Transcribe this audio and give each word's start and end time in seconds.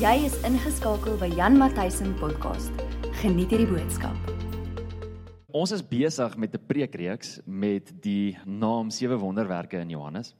Jy 0.00 0.22
is 0.24 0.36
ingeskakel 0.48 1.18
by 1.20 1.26
Jan 1.36 1.58
Matthysen 1.60 2.14
podcast. 2.16 2.72
Geniet 3.20 3.50
hierdie 3.52 3.66
boodskap. 3.68 4.30
Ons 5.52 5.74
is 5.76 5.82
besig 5.84 6.38
met 6.40 6.54
'n 6.56 6.62
preekreeks 6.64 7.34
met 7.44 7.92
die 8.00 8.32
naam 8.46 8.88
Sewe 8.88 9.18
Wonderwerke 9.20 9.76
in 9.76 9.90
Johannes. 9.90 10.32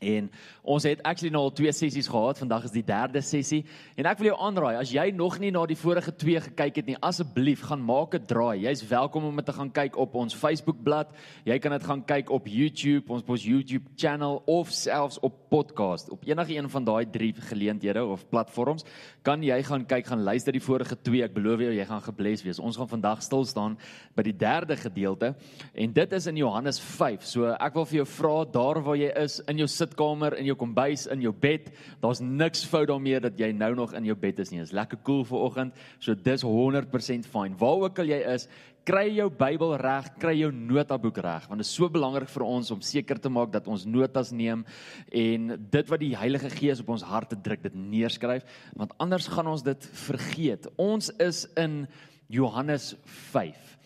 En 0.00 0.30
ons 0.64 0.84
het 0.88 1.02
actually 1.04 1.32
nou 1.32 1.42
al 1.44 1.52
twee 1.52 1.72
sessies 1.76 2.08
gehad. 2.08 2.38
Vandag 2.40 2.64
is 2.64 2.72
die 2.72 2.84
derde 2.84 3.20
sessie. 3.24 3.60
En 4.00 4.08
ek 4.08 4.20
wil 4.20 4.30
jou 4.30 4.38
aanraai, 4.46 4.78
as 4.80 4.92
jy 4.94 5.10
nog 5.12 5.36
nie 5.42 5.52
na 5.52 5.66
die 5.68 5.76
vorige 5.76 6.14
twee 6.16 6.40
gekyk 6.40 6.80
het 6.80 6.88
nie, 6.88 6.96
asseblief 7.04 7.66
gaan 7.68 7.84
maak 7.84 8.14
'n 8.16 8.24
draai. 8.26 8.64
Jy's 8.64 8.86
welkom 8.88 9.24
om 9.24 9.36
dit 9.36 9.46
te 9.46 9.52
gaan 9.52 9.70
kyk 9.70 9.96
op 9.96 10.14
ons 10.14 10.34
Facebookblad. 10.34 11.12
Jy 11.44 11.58
kan 11.58 11.72
dit 11.72 11.84
gaan 11.84 12.04
kyk 12.04 12.30
op 12.30 12.46
YouTube, 12.46 13.12
ons 13.12 13.22
ons 13.26 13.44
YouTube 13.44 13.84
channel 13.96 14.42
of 14.46 14.70
selfs 14.70 15.20
op 15.20 15.34
podcast. 15.50 16.10
Op 16.10 16.24
enige 16.24 16.54
een 16.54 16.70
van 16.70 16.84
daai 16.84 17.10
drie 17.10 17.34
geleenthede 17.34 18.04
of 18.04 18.28
platforms 18.28 18.84
kan 19.22 19.42
jy 19.42 19.62
gaan 19.62 19.86
kyk, 19.86 20.06
gaan 20.06 20.22
luister 20.22 20.52
die 20.52 20.62
vorige 20.62 20.96
twee. 21.02 21.22
Ek 21.22 21.34
beloof 21.34 21.60
jou, 21.60 21.72
jy 21.72 21.84
gaan 21.84 22.02
gebless 22.02 22.42
wees. 22.42 22.58
Ons 22.58 22.76
gaan 22.76 22.88
vandag 22.88 23.22
stil 23.22 23.44
staan 23.44 23.78
by 24.16 24.22
die 24.22 24.36
derde 24.36 24.76
gedeelte 24.76 25.34
en 25.74 25.92
dit 25.92 26.12
is 26.12 26.26
in 26.26 26.36
Johannes 26.36 26.80
5. 26.80 27.26
So 27.26 27.52
ek 27.52 27.74
wil 27.74 27.84
vir 27.84 27.96
jou 28.00 28.06
vra 28.06 28.44
daar 28.44 28.82
waar 28.82 28.96
jy 28.96 29.10
is 29.22 29.40
in 29.50 29.58
jou 29.58 29.68
sitkamer, 29.90 30.38
in 30.38 30.46
jou 30.46 30.56
kombuis, 30.58 31.06
in 31.10 31.22
jou 31.24 31.32
bed, 31.32 31.70
daar's 32.00 32.22
niks 32.22 32.64
fout 32.64 32.88
daarmee 32.88 33.20
dat 33.20 33.38
jy 33.38 33.52
nou 33.52 33.74
nog 33.74 33.94
in 33.94 34.06
jou 34.06 34.16
bed 34.16 34.38
is 34.40 34.50
nie. 34.50 34.60
Dit 34.60 34.70
is 34.70 34.76
lekker 34.76 35.00
koel 35.02 35.24
cool 35.24 35.24
vir 35.24 35.44
oggend. 35.46 35.80
So 36.00 36.14
dis 36.14 36.44
100% 36.44 37.26
fyn. 37.26 37.56
Waar 37.58 37.86
ook 37.86 37.98
al 37.98 38.10
jy 38.10 38.20
is, 38.34 38.48
kry 38.86 39.10
jou 39.12 39.28
Bybel 39.30 39.76
reg, 39.76 40.08
kry 40.18 40.34
jou 40.38 40.50
notaboek 40.54 41.18
reg, 41.20 41.48
want 41.50 41.60
dit 41.60 41.68
is 41.68 41.74
so 41.74 41.88
belangrik 41.92 42.30
vir 42.32 42.44
ons 42.46 42.70
om 42.72 42.80
seker 42.80 43.20
te 43.20 43.28
maak 43.28 43.52
dat 43.52 43.68
ons 43.68 43.84
notas 43.84 44.32
neem 44.32 44.64
en 45.12 45.50
dit 45.70 45.90
wat 45.92 46.00
die 46.00 46.14
Heilige 46.16 46.48
Gees 46.54 46.80
op 46.80 46.94
ons 46.96 47.04
harte 47.04 47.36
druk, 47.36 47.60
dit 47.66 47.76
neerskryf, 47.76 48.46
want 48.80 48.94
anders 48.98 49.28
gaan 49.28 49.52
ons 49.52 49.62
dit 49.66 49.90
vergeet. 50.06 50.70
Ons 50.80 51.12
is 51.20 51.44
in 51.60 51.84
Johannes 52.32 52.94
5. 53.34 53.79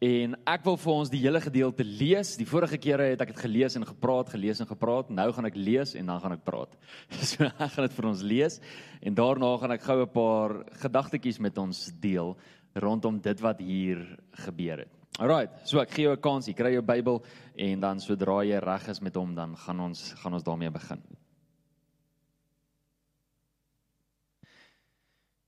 En 0.00 0.36
ek 0.48 0.62
wil 0.64 0.78
vir 0.80 0.92
ons 0.92 1.10
die 1.12 1.20
hele 1.20 1.40
gedeelte 1.44 1.84
lees. 1.84 2.36
Die 2.40 2.48
vorige 2.48 2.78
kere 2.80 3.10
het 3.12 3.20
ek 3.20 3.34
dit 3.34 3.42
gelees 3.42 3.76
en 3.76 3.84
gepraat, 3.84 4.32
gelees 4.32 4.62
en 4.62 4.68
gepraat. 4.68 5.10
Nou 5.12 5.28
gaan 5.36 5.48
ek 5.48 5.58
lees 5.58 5.92
en 5.98 6.08
dan 6.08 6.22
gaan 6.22 6.36
ek 6.36 6.44
praat. 6.46 6.76
So 7.30 7.44
ek 7.44 7.74
gaan 7.74 7.88
dit 7.88 7.96
vir 7.98 8.08
ons 8.12 8.24
lees 8.24 8.60
en 9.00 9.18
daarna 9.18 9.50
gaan 9.60 9.76
ek 9.76 9.84
gou 9.84 10.00
'n 10.00 10.12
paar 10.14 10.56
gedagtetjies 10.80 11.40
met 11.40 11.58
ons 11.58 11.90
deel 12.00 12.36
rondom 12.74 13.20
dit 13.20 13.40
wat 13.40 13.60
hier 13.60 14.04
gebeur 14.46 14.84
het. 14.84 14.92
Alrite, 15.20 15.52
so 15.68 15.80
ek 15.80 15.90
gee 15.90 16.06
jou 16.06 16.16
'n 16.16 16.20
kans, 16.20 16.46
jy 16.48 16.54
kry 16.54 16.72
jou 16.72 16.82
Bybel 16.82 17.24
en 17.56 17.80
dan 17.80 18.00
sodra 18.00 18.44
jy 18.44 18.58
reg 18.58 18.88
is 18.88 19.00
met 19.02 19.14
hom, 19.14 19.34
dan 19.34 19.56
gaan 19.56 19.80
ons 19.80 20.14
gaan 20.16 20.34
ons 20.34 20.44
daarmee 20.44 20.70
begin. 20.70 21.02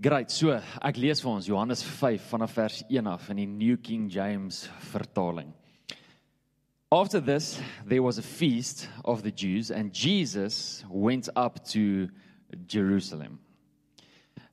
Great. 0.03 0.33
So, 0.34 0.50
ek 0.83 0.97
lees 0.98 1.20
vir 1.22 1.31
ons 1.31 1.47
Johannes 1.47 1.78
5 1.86 2.25
vanaf 2.33 2.56
vers 2.58 2.81
1 2.91 3.06
af 3.06 3.28
in 3.31 3.39
die 3.39 3.47
New 3.47 3.77
King 3.78 4.08
James 4.11 4.64
vertaling. 4.91 5.53
After 6.91 7.20
this, 7.20 7.61
there 7.86 8.03
was 8.03 8.19
a 8.19 8.23
feast 8.23 8.89
of 9.05 9.23
the 9.23 9.30
Jews 9.30 9.70
and 9.70 9.95
Jesus 9.95 10.83
went 10.91 11.28
up 11.36 11.64
to 11.67 12.08
Jerusalem. 12.67 13.39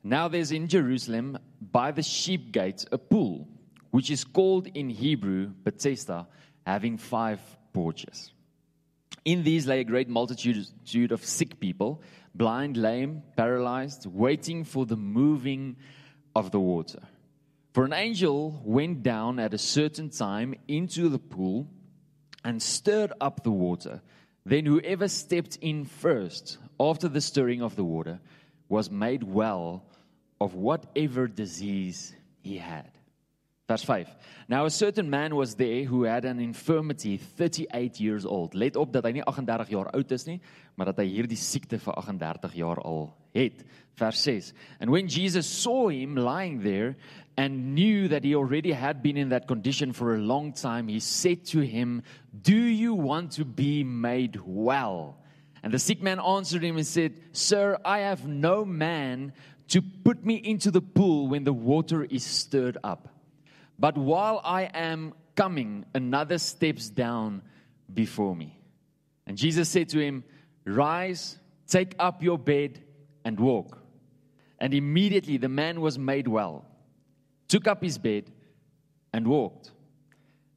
Now 0.03 0.27
there's 0.27 0.51
in 0.51 0.67
Jerusalem 0.67 1.39
by 1.59 1.93
the 1.93 2.03
sheep 2.03 2.51
gate 2.51 2.85
a 2.91 2.99
pool 2.99 3.47
which 3.89 4.11
is 4.11 4.23
called 4.23 4.67
in 4.75 4.91
Hebrew 4.91 5.49
Bethesda 5.63 6.27
having 6.63 6.99
five 6.99 7.41
porches. 7.73 8.33
In 9.25 9.41
these 9.41 9.65
lay 9.65 9.79
a 9.79 9.83
great 9.83 10.09
multitude 10.09 11.11
of 11.11 11.25
sick 11.25 11.59
people 11.59 12.03
blind, 12.35 12.77
lame, 12.77 13.23
paralyzed, 13.35 14.05
waiting 14.05 14.63
for 14.63 14.85
the 14.85 14.97
moving 14.97 15.75
of 16.35 16.51
the 16.51 16.59
water. 16.59 16.99
For 17.73 17.85
an 17.85 17.93
angel 17.93 18.61
went 18.63 19.03
down 19.03 19.39
at 19.39 19.53
a 19.53 19.57
certain 19.57 20.09
time 20.09 20.55
into 20.67 21.09
the 21.09 21.19
pool 21.19 21.67
and 22.43 22.61
stirred 22.61 23.13
up 23.21 23.43
the 23.43 23.51
water. 23.51 24.01
Then 24.45 24.65
whoever 24.65 25.07
stepped 25.07 25.57
in 25.61 25.85
first 25.85 26.57
after 26.79 27.07
the 27.07 27.21
stirring 27.21 27.61
of 27.61 27.75
the 27.75 27.83
water 27.83 28.19
was 28.67 28.89
made 28.89 29.23
well 29.23 29.83
of 30.41 30.55
whatever 30.55 31.27
disease 31.27 32.13
he 32.41 32.57
had. 32.57 32.91
Vers 33.69 33.83
5. 33.83 34.15
Now 34.47 34.65
a 34.65 34.71
certain 34.71 35.11
man 35.11 35.35
was 35.35 35.53
there 35.53 35.83
who 35.83 36.01
had 36.01 36.25
an 36.25 36.39
infirmity 36.39 37.17
38 37.17 37.99
years 37.99 38.25
old. 38.25 38.55
Let 38.55 38.75
op 38.75 38.91
dat 38.91 39.05
hy 39.05 39.11
nie 39.19 39.21
38 39.21 39.69
jaar 39.69 39.91
oud 39.93 40.11
is 40.11 40.25
nie, 40.25 40.39
maar 40.73 40.89
dat 40.89 40.97
hy 40.97 41.05
hierdie 41.05 41.37
siekte 41.37 41.77
vir 41.77 41.93
38 42.01 42.55
jaar 42.57 42.81
al 42.81 43.11
het. 43.37 43.61
Vers 44.01 44.23
6. 44.25 44.53
And 44.81 44.89
when 44.89 45.05
Jesus 45.05 45.45
saw 45.45 45.91
him 45.93 46.17
lying 46.17 46.63
there 46.63 46.95
and 47.37 47.75
knew 47.75 48.07
that 48.09 48.25
he 48.25 48.33
already 48.33 48.73
had 48.73 49.03
been 49.03 49.21
in 49.21 49.29
that 49.29 49.45
condition 49.45 49.93
for 49.93 50.15
a 50.15 50.17
long 50.17 50.49
time, 50.51 50.89
he 50.89 50.99
said 50.99 51.45
to 51.53 51.61
him, 51.61 52.01
"Do 52.33 52.57
you 52.57 52.95
want 52.95 53.37
to 53.37 53.45
be 53.45 53.83
made 53.83 54.41
well?" 54.47 55.21
And 55.61 55.71
the 55.71 55.77
sick 55.77 56.01
man 56.01 56.17
answered 56.17 56.63
him 56.63 56.77
and 56.77 56.87
said, 56.87 57.21
"Sir, 57.33 57.77
I 57.85 57.99
have 57.99 58.25
no 58.25 58.65
man 58.65 59.31
to 59.67 59.83
put 60.03 60.25
me 60.25 60.41
into 60.41 60.71
the 60.71 60.81
pool 60.81 61.29
when 61.29 61.43
the 61.43 61.53
water 61.53 62.03
is 62.09 62.25
stirred 62.25 62.79
up." 62.83 63.18
But 63.79 63.97
while 63.97 64.41
I 64.43 64.63
am 64.63 65.13
coming, 65.35 65.85
another 65.95 66.37
steps 66.37 66.89
down 66.89 67.41
before 67.91 68.35
me. 68.35 68.59
And 69.25 69.37
Jesus 69.37 69.69
said 69.69 69.89
to 69.89 69.99
him, 69.99 70.25
Rise, 70.65 71.39
take 71.65 71.95
up 71.97 72.21
your 72.21 72.37
bed, 72.37 72.83
and 73.23 73.39
walk. 73.39 73.77
And 74.59 74.73
immediately 74.73 75.37
the 75.37 75.47
man 75.47 75.79
was 75.79 75.97
made 75.97 76.27
well, 76.27 76.65
took 77.47 77.67
up 77.67 77.81
his 77.81 77.97
bed, 77.97 78.29
and 79.13 79.27
walked. 79.27 79.71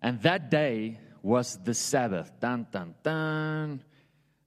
And 0.02 0.20
that 0.22 0.50
day 0.50 0.98
was 1.22 1.58
the 1.62 1.74
Sabbath. 1.74 2.32
Dun, 2.40 2.66
dun, 2.72 2.94
dun. 3.04 3.84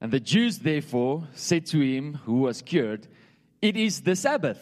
And 0.01 0.11
the 0.11 0.19
Jews 0.19 0.59
therefore 0.59 1.29
said 1.33 1.65
to 1.67 1.79
him 1.79 2.15
who 2.25 2.39
was 2.39 2.61
cured, 2.61 3.07
It 3.61 3.77
is 3.77 4.01
the 4.01 4.17
Sabbath. 4.17 4.61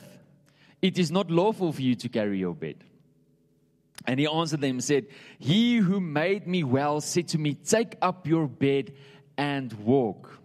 It 0.84 1.00
is 1.00 1.10
not 1.10 1.32
lawful 1.32 1.74
for 1.74 1.82
you 1.82 1.96
to 1.96 2.10
carry 2.10 2.38
your 2.38 2.54
bed. 2.54 2.84
And 4.06 4.20
he 4.20 4.28
answered 4.28 4.62
them 4.62 4.72
and 4.72 4.84
said, 4.84 5.08
He 5.40 5.78
who 5.78 6.00
made 6.00 6.48
me 6.48 6.64
well 6.64 7.02
said 7.02 7.30
to 7.30 7.38
me, 7.38 7.54
Take 7.54 7.96
up 8.02 8.28
your 8.28 8.48
bed 8.48 8.94
and 9.38 9.72
walk. 9.74 10.40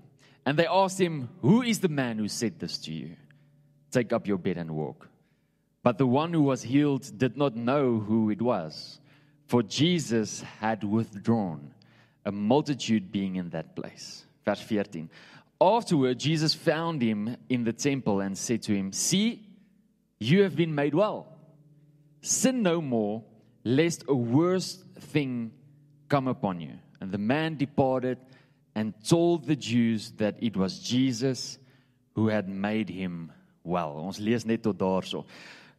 And 0.47 0.57
they 0.59 0.67
asked 0.67 1.01
him, 1.01 1.29
Who 1.43 1.63
is 1.63 1.81
the 1.81 1.89
man 1.89 2.19
who 2.19 2.29
said 2.29 2.59
this 2.59 2.79
to 2.79 2.93
you? 2.93 3.17
Take 3.91 4.13
up 4.13 4.27
your 4.27 4.39
bed 4.39 4.59
and 4.59 4.71
walk. 4.71 5.09
But 5.83 5.99
the 5.99 6.07
one 6.07 6.33
who 6.33 6.43
was 6.43 6.63
healed 6.63 7.11
did 7.17 7.37
not 7.37 7.57
know 7.57 7.99
who 7.99 8.31
it 8.31 8.43
was, 8.43 9.01
for 9.47 9.63
Jesus 9.63 10.43
had 10.61 10.85
withdrawn, 10.85 11.73
a 12.25 12.33
multitude 12.33 13.11
being 13.11 13.37
in 13.37 13.51
that 13.51 13.75
place. 13.75 14.25
Verse 14.45 14.61
14. 14.61 15.09
Afterward, 15.61 16.19
Jesus 16.19 16.55
found 16.55 17.03
him 17.03 17.37
in 17.49 17.65
the 17.65 17.73
temple 17.73 18.21
and 18.21 18.37
said 18.37 18.63
to 18.63 18.75
him, 18.75 18.93
See, 18.93 19.47
you 20.21 20.43
have 20.43 20.55
been 20.55 20.75
made 20.75 20.95
well. 20.95 21.27
Sin 22.21 22.63
no 22.63 22.81
more 22.81 23.25
lest 23.65 24.05
a 24.09 24.15
worse 24.15 24.85
thing 25.13 25.53
come 26.09 26.29
upon 26.29 26.61
you. 26.61 26.79
And 27.01 27.13
the 27.13 27.19
man 27.19 27.57
departed 27.57 28.19
and 28.75 28.95
told 29.09 29.47
the 29.47 29.57
Jews 29.57 30.13
that 30.17 30.37
it 30.41 30.57
was 30.57 30.79
Jesus 30.79 31.59
who 32.15 32.29
had 32.29 32.49
made 32.49 32.89
him 32.89 33.33
well. 33.63 33.99
Ons 34.03 34.19
lees 34.19 34.47
net 34.47 34.63
tot 34.63 34.79
daarso. 34.79 35.25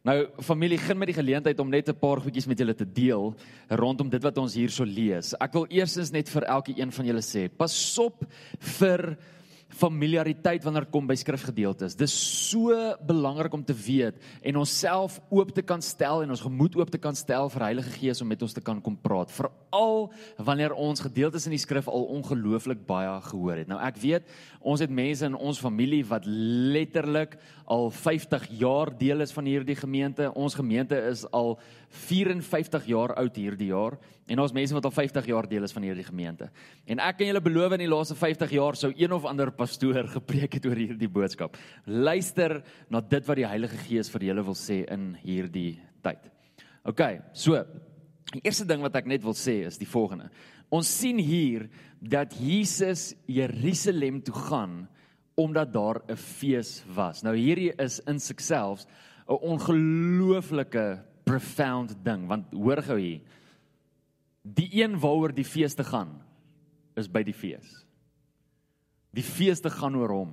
Nou 0.08 0.30
familie, 0.46 0.78
begin 0.80 0.98
met 0.98 1.10
die 1.12 1.18
geleentheid 1.18 1.60
om 1.60 1.70
net 1.70 1.90
'n 1.90 2.00
paar 2.00 2.22
goedjies 2.24 2.48
met 2.48 2.58
julle 2.58 2.74
te 2.74 2.86
deel 2.86 3.36
rondom 3.70 4.10
dit 4.10 4.24
wat 4.24 4.38
ons 4.38 4.54
hierso 4.54 4.86
lees. 4.86 5.34
Ek 5.40 5.54
wil 5.54 5.66
eerstens 5.70 6.12
net 6.12 6.30
vir 6.30 6.44
elke 6.44 6.74
een 6.78 6.92
van 6.92 7.06
julle 7.06 7.22
sê, 7.22 7.50
pas 7.50 7.98
op 8.00 8.24
vir 8.60 9.18
familiariteit 9.70 10.64
wanneer 10.66 10.88
kom 10.90 11.08
by 11.08 11.16
skrifgedeeltes. 11.20 11.96
Dis 11.98 12.14
so 12.50 12.74
belangrik 13.06 13.54
om 13.54 13.64
te 13.66 13.76
weet 13.78 14.18
en 14.42 14.60
onsself 14.62 15.20
oop 15.30 15.54
te 15.56 15.64
kan 15.66 15.82
stel 15.86 16.24
en 16.24 16.34
ons 16.34 16.44
gemoed 16.44 16.78
oop 16.80 16.90
te 16.92 17.02
kan 17.02 17.16
stel 17.18 17.52
vir 17.54 17.68
Heilige 17.68 17.94
Gees 18.00 18.22
om 18.24 18.30
met 18.32 18.42
ons 18.46 18.56
te 18.56 18.64
kan 18.66 18.82
kom 18.82 18.98
praat. 18.98 19.32
Veral 19.34 20.10
wanneer 20.38 20.74
ons 20.74 21.04
gedeeltes 21.06 21.46
in 21.46 21.54
die 21.56 21.62
skrif 21.62 21.88
al 21.88 22.10
ongelooflik 22.18 22.82
baie 22.90 23.14
gehoor 23.30 23.62
het. 23.62 23.70
Nou 23.70 23.80
ek 23.86 24.02
weet 24.02 24.30
ons 24.60 24.82
het 24.82 24.92
mense 24.92 25.26
in 25.26 25.38
ons 25.38 25.62
familie 25.62 26.02
wat 26.10 26.26
letterlik 26.26 27.38
al 27.70 27.92
50 27.94 28.50
jaar 28.60 28.90
deel 28.98 29.22
is 29.22 29.34
van 29.36 29.46
hierdie 29.46 29.78
gemeente. 29.78 30.32
Ons 30.34 30.58
gemeente 30.58 30.98
is 31.12 31.26
al 31.30 31.60
54 32.10 32.90
jaar 32.90 33.14
oud 33.22 33.38
hierdie 33.38 33.70
jaar 33.70 34.00
en 34.30 34.40
ons 34.44 34.54
mense 34.54 34.76
wat 34.76 34.86
al 34.86 34.94
50 34.94 35.28
jaar 35.32 35.48
deel 35.50 35.66
is 35.66 35.74
van 35.74 35.86
hierdie 35.88 36.06
gemeente. 36.06 36.50
En 36.86 37.02
ek 37.02 37.20
kan 37.20 37.30
julle 37.30 37.42
beloof 37.44 37.76
in 37.76 37.84
die 37.84 37.90
laaste 37.90 38.18
50 38.18 38.54
jaar 38.54 38.78
sou 38.78 38.92
een 38.94 39.14
of 39.16 39.26
ander 39.26 39.52
pastoor 39.56 40.08
gepreek 40.18 40.60
het 40.60 40.68
oor 40.70 40.78
hierdie 40.78 41.10
boodskap. 41.10 41.58
Luister 41.86 42.60
na 42.90 43.02
dit 43.02 43.26
wat 43.26 43.42
die 43.42 43.48
Heilige 43.50 43.80
Gees 43.88 44.12
vir 44.14 44.30
julle 44.30 44.46
wil 44.46 44.58
sê 44.58 44.84
in 44.94 45.12
hierdie 45.24 45.80
tyd. 46.06 46.30
OK, 46.88 47.02
so 47.34 47.58
die 48.30 48.44
eerste 48.46 48.68
ding 48.70 48.86
wat 48.86 48.96
ek 49.00 49.10
net 49.10 49.26
wil 49.26 49.38
sê 49.38 49.64
is 49.68 49.82
die 49.82 49.90
volgende. 49.90 50.30
Ons 50.70 50.92
sien 51.02 51.18
hier 51.18 51.66
dat 52.00 52.36
Jesus 52.38 53.16
Jerusalem 53.28 54.22
toe 54.22 54.36
gaan 54.50 54.88
omdat 55.40 55.74
daar 55.74 56.02
'n 56.08 56.16
fees 56.16 56.84
was. 56.96 57.24
Nou 57.24 57.36
hierdie 57.36 57.74
is 57.80 58.00
in 58.06 58.20
sigself 58.20 58.86
'n 59.28 59.40
ongelooflike 59.42 61.02
profound 61.24 61.96
ding 62.04 62.28
want 62.28 62.46
hoor 62.54 62.82
gou 62.82 63.00
hier. 63.00 63.22
Die 64.50 64.70
een 64.82 64.98
waaroor 65.00 65.34
die 65.36 65.46
fees 65.46 65.76
te 65.78 65.86
gaan 65.86 66.16
is 66.98 67.10
by 67.12 67.22
die 67.28 67.36
fees. 67.36 67.68
Die 69.16 69.26
fees 69.26 69.62
te 69.62 69.72
gaan 69.74 69.98
oor 70.00 70.14
hom 70.14 70.32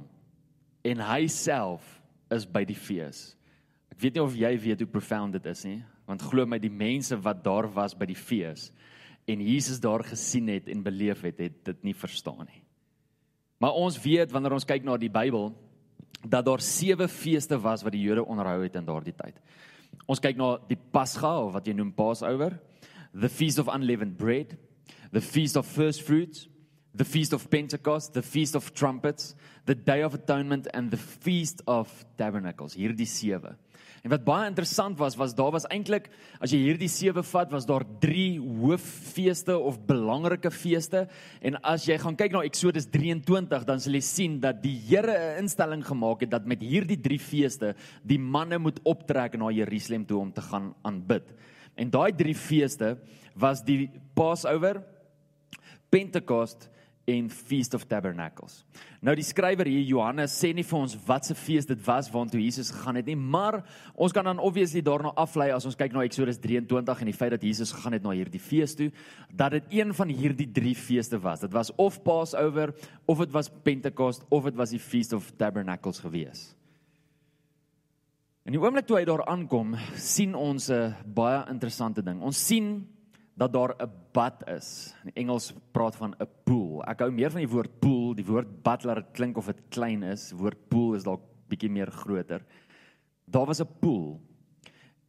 en 0.87 1.03
hy 1.03 1.27
self 1.33 1.85
is 2.33 2.47
by 2.49 2.65
die 2.69 2.79
fees. 2.79 3.35
Ek 3.93 4.01
weet 4.03 4.17
nie 4.17 4.25
of 4.25 4.37
jy 4.39 4.53
weet 4.63 4.83
hoe 4.83 4.91
profound 4.91 5.37
dit 5.37 5.47
is 5.51 5.65
nie, 5.67 5.81
want 6.07 6.23
glo 6.23 6.47
my 6.47 6.59
die 6.63 6.73
mense 6.73 7.17
wat 7.23 7.43
daar 7.45 7.69
was 7.75 7.97
by 7.99 8.09
die 8.09 8.19
fees 8.19 8.71
en 9.27 9.43
Jesus 9.43 9.81
daar 9.83 10.05
gesien 10.07 10.49
het 10.53 10.69
en 10.71 10.85
beleef 10.87 11.25
het, 11.27 11.41
het 11.43 11.57
dit 11.67 11.87
nie 11.89 11.95
verstaan 11.99 12.45
nie. 12.47 12.63
Maar 13.59 13.79
ons 13.81 13.97
weet 14.03 14.31
wanneer 14.31 14.55
ons 14.55 14.69
kyk 14.69 14.85
na 14.87 14.99
die 15.01 15.11
Bybel 15.11 15.51
dat 16.23 16.47
daar 16.47 16.63
sewe 16.63 17.09
feeste 17.11 17.59
was 17.63 17.83
wat 17.87 17.95
die 17.95 18.05
Jode 18.05 18.27
onderhou 18.27 18.61
het 18.63 18.77
in 18.79 18.87
daardie 18.87 19.15
tyd. 19.17 19.39
Ons 20.07 20.23
kyk 20.23 20.39
na 20.39 20.57
die 20.69 20.79
Pasga 20.79 21.33
of 21.47 21.55
wat 21.57 21.67
jy 21.67 21.75
noem 21.75 21.93
Passover, 21.97 22.59
the 23.19 23.29
feast 23.29 23.59
of 23.59 23.69
unleavened 23.69 24.17
bread, 24.19 24.59
the 25.13 25.21
feast 25.21 25.57
of 25.57 25.67
first 25.67 26.03
fruits, 26.03 26.49
the 26.95 27.05
feast 27.05 27.33
of 27.33 27.51
Pentecost, 27.51 28.15
the 28.15 28.23
feast 28.23 28.55
of 28.55 28.73
trumpets, 28.75 29.35
the 29.67 29.75
day 29.75 30.03
of 30.03 30.15
atonement 30.15 30.67
and 30.73 30.91
the 30.91 30.97
feast 30.97 31.63
of 31.67 31.89
tabernacles. 32.17 32.75
Hierdie 32.75 33.09
sewe. 33.09 33.57
En 34.07 34.13
wat 34.13 34.23
baie 34.23 34.47
interessant 34.47 34.99
was, 35.01 35.17
was 35.19 35.35
daar 35.35 35.51
was 35.51 35.67
eintlik 35.73 36.07
as 36.39 36.53
jy 36.55 36.61
hierdie 36.63 36.91
sewe 36.93 37.25
vat, 37.27 37.51
was 37.51 37.67
daar 37.67 37.83
3 38.05 38.39
hooffeeste 38.39 39.57
of 39.59 39.81
belangrike 39.89 40.53
feeste. 40.55 41.07
En 41.43 41.59
as 41.67 41.89
jy 41.89 41.97
gaan 41.99 42.17
kyk 42.19 42.37
na 42.37 42.45
Eksodus 42.47 42.87
23, 42.93 43.67
dan 43.67 43.83
sal 43.83 43.99
jy 43.99 44.05
sien 44.07 44.39
dat 44.41 44.63
die 44.63 44.77
Here 44.87 45.11
'n 45.11 45.43
instelling 45.43 45.83
gemaak 45.83 46.23
het 46.23 46.31
dat 46.31 46.47
met 46.47 46.63
hierdie 46.63 47.01
3 47.01 47.19
feeste 47.19 47.75
die 48.05 48.19
manne 48.19 48.59
moet 48.59 48.79
optrek 48.85 49.37
na 49.37 49.51
Jerusalem 49.51 50.07
toe 50.07 50.21
om 50.21 50.33
te 50.33 50.41
gaan 50.43 50.75
aanbid. 50.83 51.27
En 51.77 51.93
daai 51.93 52.13
3 52.17 52.35
feeste 52.35 52.97
was 53.37 53.63
die 53.65 53.91
Passover, 54.17 54.81
Pentecost 55.93 56.71
en 57.07 57.29
Feast 57.31 57.75
of 57.75 57.85
Tabernacles. 57.87 58.65
Nou 59.05 59.13
die 59.15 59.25
skrywer 59.25 59.69
hier 59.71 59.85
Johannes 59.87 60.35
sê 60.35 60.51
nie 60.57 60.65
vir 60.67 60.79
ons 60.81 60.97
wat 61.07 61.29
se 61.29 61.37
fees 61.39 61.69
dit 61.69 61.79
was 61.87 62.09
waartoe 62.11 62.41
Jesus 62.43 62.73
gegaan 62.75 62.99
het 62.99 63.07
nie, 63.07 63.15
maar 63.15 63.61
ons 63.95 64.15
kan 64.15 64.27
dan 64.27 64.43
obviously 64.43 64.83
daarna 64.83 65.13
aflei 65.15 65.53
as 65.55 65.69
ons 65.69 65.79
kyk 65.79 65.95
na 65.95 66.03
Eksodus 66.03 66.41
23 66.43 67.05
en 67.05 67.13
die 67.13 67.15
feit 67.15 67.31
dat 67.37 67.47
Jesus 67.47 67.71
gegaan 67.77 67.95
het 67.95 68.03
na 68.03 68.17
hierdie 68.17 68.43
fees 68.43 68.75
toe, 68.75 68.91
dat 69.31 69.55
dit 69.55 69.79
een 69.79 69.95
van 69.95 70.11
hierdie 70.11 70.49
drie 70.51 70.75
feeste 70.75 71.23
was. 71.23 71.45
Dit 71.47 71.55
was 71.55 71.71
of 71.79 72.03
Passover, 72.03 72.75
of 73.07 73.23
dit 73.23 73.39
was 73.39 73.53
Pentecost, 73.63 74.27
of 74.29 74.51
dit 74.51 74.59
was 74.59 74.75
die 74.75 74.83
Feast 74.83 75.15
of 75.15 75.31
Tabernacles 75.39 76.03
gewees. 76.03 76.56
En 78.47 78.55
die 78.55 78.61
oomblik 78.63 78.87
toe 78.87 79.01
hy 79.01 79.07
daar 79.09 79.25
aankom, 79.27 79.73
sien 79.99 80.37
ons 80.39 80.69
'n 80.71 80.95
baie 81.03 81.41
interessante 81.51 82.03
ding. 82.03 82.21
Ons 82.23 82.39
sien 82.39 82.87
dat 83.35 83.53
daar 83.53 83.75
'n 83.75 83.91
bad 84.13 84.49
is. 84.49 84.95
In 85.05 85.11
Engels 85.15 85.53
praat 85.73 85.97
van 85.97 86.15
'n 86.15 86.29
pool. 86.45 86.81
Ek 86.87 87.01
hou 87.01 87.11
meer 87.11 87.31
van 87.31 87.41
die 87.41 87.51
woord 87.51 87.81
pool. 87.81 88.15
Die 88.15 88.25
woord 88.25 88.63
bad 88.63 88.85
laat 88.85 88.97
dit 88.97 89.13
klink 89.15 89.37
of 89.37 89.47
dit 89.47 89.61
klein 89.69 90.03
is. 90.05 90.29
Die 90.29 90.39
woord 90.39 90.69
pool 90.69 90.95
is 90.95 91.03
dalk 91.03 91.23
bietjie 91.49 91.71
meer 91.71 91.91
groter. 91.91 92.47
Daar 93.29 93.47
was 93.47 93.61
'n 93.61 93.69
pool. 93.81 94.21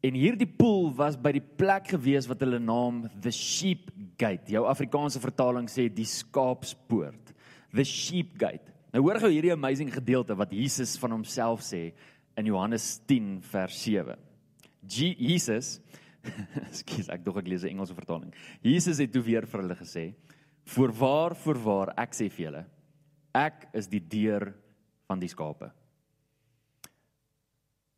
En 0.01 0.13
hierdie 0.13 0.56
pool 0.57 0.95
was 0.95 1.16
by 1.16 1.31
die 1.31 1.48
plek 1.57 1.88
gewees 1.90 2.28
wat 2.28 2.40
hulle 2.40 2.60
naam 2.60 3.07
the 3.22 3.31
sheep 3.31 3.92
gate. 4.18 4.51
Jou 4.51 4.66
Afrikaanse 4.66 5.19
vertaling 5.19 5.69
sê 5.69 5.94
die 5.94 6.06
skaapspoort. 6.06 7.33
The 7.72 7.83
sheep 7.83 8.40
gate. 8.40 8.74
Nou 8.92 9.04
hoor 9.04 9.19
gou 9.19 9.30
hierdie 9.30 9.51
amazing 9.51 9.94
gedeelte 9.94 10.36
wat 10.36 10.51
Jesus 10.51 10.98
van 10.98 11.12
homself 11.12 11.62
sê 11.62 11.94
in 12.38 12.45
Johannes 12.45 13.01
10 13.10 13.42
vers 13.42 13.84
7. 13.84 14.18
Jesus 14.88 15.80
Skus, 16.80 17.07
ek 17.13 17.24
dog 17.25 17.39
ek 17.42 17.48
lees 17.48 17.63
'n 17.63 17.75
Engelse 17.75 17.95
vertaling. 17.95 18.34
Jesus 18.63 19.00
het 19.00 19.12
toe 19.13 19.24
weer 19.24 19.48
vir 19.48 19.62
hulle 19.62 19.78
gesê: 19.80 20.13
"Voorwaar, 20.68 21.36
voorwaar, 21.36 21.94
ek 21.98 22.12
sê 22.12 22.28
vir 22.30 22.45
julle, 22.45 22.63
ek 23.34 23.69
is 23.74 23.88
die 23.88 24.01
deur 24.01 24.54
van 25.07 25.19
die 25.19 25.31
skape." 25.31 25.72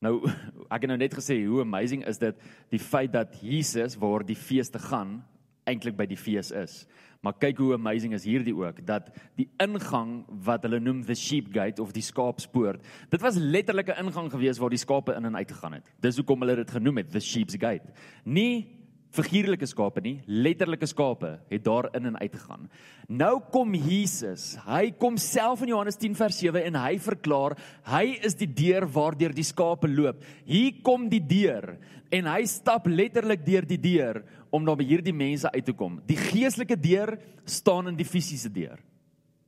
Nou, 0.02 0.22
ek 0.74 0.82
het 0.82 0.90
nou 0.92 0.98
net 0.98 1.16
gesê 1.16 1.40
hoe 1.46 1.62
amazing 1.62 2.06
is 2.08 2.22
dit 2.22 2.38
die 2.70 2.80
feit 2.80 3.12
dat 3.12 3.34
Jesus 3.42 3.98
waar 4.00 4.24
die 4.24 4.38
fees 4.38 4.70
te 4.70 4.80
gaan 4.80 5.24
eintlik 5.70 5.98
by 6.00 6.08
die 6.10 6.20
fees 6.20 6.52
is. 6.52 6.84
Maar 7.22 7.36
kyk 7.36 7.58
hoe 7.60 7.74
amazing 7.76 8.14
is 8.16 8.24
hierdie 8.24 8.56
ook 8.56 8.80
dat 8.88 9.10
die 9.36 9.50
ingang 9.60 10.24
wat 10.46 10.64
hulle 10.64 10.80
noem 10.80 11.02
the 11.04 11.16
sheep 11.16 11.52
gate 11.56 11.82
of 11.84 11.92
die 11.96 12.04
skaapspoort, 12.04 12.84
dit 13.12 13.22
was 13.22 13.36
letterlik 13.36 13.92
'n 13.92 14.06
ingang 14.08 14.32
gewees 14.32 14.58
waar 14.58 14.70
die 14.70 14.80
skape 14.80 15.14
in 15.14 15.26
en 15.26 15.36
uit 15.36 15.52
gegaan 15.52 15.74
het. 15.74 15.92
Dis 16.00 16.16
hoekom 16.16 16.40
hulle 16.40 16.56
dit 16.56 16.72
genoem 16.72 16.98
het 16.98 17.12
the 17.12 17.20
sheep's 17.20 17.56
gate. 17.60 17.94
Nie 18.24 18.79
figuurlike 19.16 19.66
skape 19.66 20.02
nie, 20.06 20.20
letterlike 20.30 20.86
skape 20.90 21.32
het 21.50 21.64
daar 21.66 21.88
in 21.98 22.12
en 22.12 22.18
uit 22.20 22.34
gegaan. 22.36 22.68
Nou 23.10 23.40
kom 23.52 23.74
Jesus. 23.74 24.52
Hy 24.68 24.92
kom 25.02 25.18
self 25.18 25.64
in 25.66 25.72
Johannes 25.74 25.98
10 25.98 26.18
vers 26.20 26.38
7 26.44 26.62
en 26.70 26.78
hy 26.78 27.00
verklaar 27.02 27.56
hy 27.90 28.20
is 28.26 28.38
die 28.38 28.50
deur 28.50 28.86
waardeur 28.86 29.34
die 29.34 29.48
skape 29.48 29.90
loop. 29.90 30.22
Hier 30.46 30.78
kom 30.86 31.08
die 31.10 31.24
deur 31.24 31.74
en 32.14 32.30
hy 32.30 32.44
stap 32.50 32.86
letterlik 32.90 33.42
deur 33.46 33.66
die 33.66 33.82
deur 33.82 34.22
om 34.54 34.66
na 34.66 34.78
hierdie 34.78 35.14
mense 35.14 35.50
uit 35.50 35.66
te 35.66 35.74
kom. 35.74 36.00
Die 36.06 36.18
geestelike 36.18 36.78
deur 36.78 37.16
staan 37.50 37.90
in 37.90 37.98
die 37.98 38.08
fisiese 38.08 38.50
deur. 38.54 38.78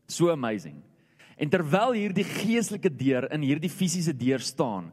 So 0.10 0.34
amazing. 0.34 0.82
En 1.38 1.50
terwyl 1.50 1.96
hierdie 1.98 2.26
geestelike 2.26 2.90
deur 2.90 3.30
in 3.34 3.46
hierdie 3.46 3.72
fisiese 3.72 4.14
deur 4.14 4.42
staan, 4.46 4.92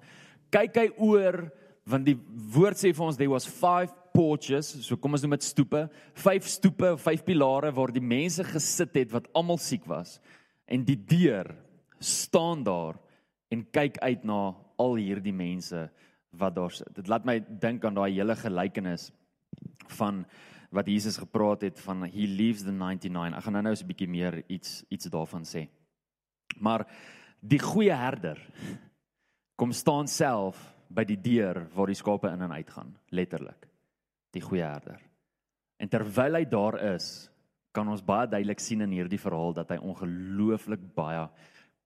kyk 0.52 0.76
hy 0.80 0.86
oor 0.96 1.46
want 1.88 2.04
die 2.04 2.16
woord 2.52 2.76
sê 2.76 2.92
vir 2.92 3.06
ons 3.06 3.16
there 3.16 3.32
was 3.32 3.48
five 3.48 3.92
porches, 4.18 4.72
so 4.82 4.98
kom 4.98 5.14
ons 5.14 5.22
noem 5.22 5.36
dit 5.36 5.46
stoepe, 5.46 5.84
vyf 6.24 6.48
stoepe, 6.50 6.96
vyf 6.98 7.22
pilare 7.26 7.70
waar 7.74 7.92
die 7.94 8.02
mense 8.02 8.42
gesit 8.48 8.96
het 8.98 9.12
wat 9.14 9.28
almal 9.38 9.60
siek 9.62 9.86
was. 9.86 10.16
En 10.66 10.82
die 10.86 10.98
deur 10.98 11.52
staan 12.02 12.64
daar 12.66 12.98
en 13.54 13.62
kyk 13.74 14.00
uit 14.02 14.26
na 14.26 14.40
al 14.78 14.98
hierdie 14.98 15.34
mense 15.34 15.86
wat 16.38 16.56
daar 16.56 16.74
sit. 16.74 16.90
Dit 16.98 17.08
laat 17.10 17.26
my 17.28 17.38
dink 17.62 17.86
aan 17.86 17.96
daai 17.98 18.10
hele 18.10 18.34
gelykenis 18.38 19.08
van 19.98 20.24
wat 20.74 20.90
Jesus 20.90 21.16
gepraat 21.22 21.62
het 21.64 21.78
van 21.80 22.04
he 22.10 22.26
leaves 22.26 22.66
the 22.66 22.74
99. 22.74 23.38
Ek 23.38 23.46
gaan 23.46 23.56
nou-nou 23.56 23.76
so 23.76 23.86
'n 23.86 23.92
bietjie 23.92 24.10
meer 24.10 24.42
iets 24.48 24.82
iets 24.90 25.06
daarvan 25.06 25.46
sê. 25.46 25.68
Maar 26.58 26.86
die 27.40 27.62
goeie 27.62 27.94
herder 27.94 28.38
kom 29.56 29.72
staan 29.72 30.08
self 30.08 30.74
by 30.90 31.04
die 31.04 31.20
deur 31.20 31.68
waar 31.74 31.86
die 31.86 31.94
skape 31.94 32.28
in 32.28 32.42
en 32.42 32.52
uit 32.52 32.70
gaan, 32.70 32.96
letterlik 33.10 33.67
die 34.34 34.42
goeie 34.44 34.64
herder. 34.64 35.00
En 35.78 35.88
terwyl 35.88 36.40
hy 36.40 36.44
daar 36.44 36.78
is, 36.94 37.28
kan 37.72 37.88
ons 37.88 38.02
baie 38.02 38.26
duidelik 38.26 38.60
sien 38.60 38.82
in 38.82 38.94
hierdie 38.96 39.20
verhaal 39.20 39.54
dat 39.56 39.70
hy 39.70 39.78
ongelooflik 39.78 40.82
baie 40.96 41.28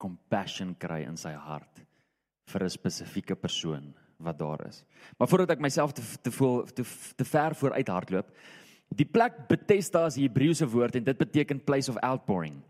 compassion 0.01 0.75
kry 0.81 1.03
in 1.07 1.19
sy 1.21 1.35
hart 1.37 1.83
vir 2.51 2.65
'n 2.65 2.71
spesifieke 2.71 3.37
persoon 3.37 3.95
wat 4.19 4.39
daar 4.39 4.67
is. 4.67 4.85
Maar 5.19 5.29
voordat 5.29 5.51
ek 5.51 5.61
myself 5.61 5.93
te 5.93 6.03
te 6.23 6.31
voel 6.31 6.65
te, 6.65 6.85
te 7.17 7.25
ver 7.25 7.55
vooruit 7.55 7.89
hardloop, 7.89 8.29
die 8.89 9.07
plek 9.07 9.49
Bethesda 9.49 10.07
is 10.07 10.17
'n 10.17 10.23
Hebreëse 10.23 10.67
woord 10.67 10.97
en 10.97 11.05
dit 11.05 11.19
beteken 11.19 11.65
place 11.65 11.91
of 11.91 11.97
outpouring. 11.97 12.63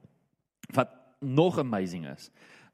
Wat 0.75 0.91
nog 1.21 1.59
amazing 1.59 2.07
is 2.07 2.31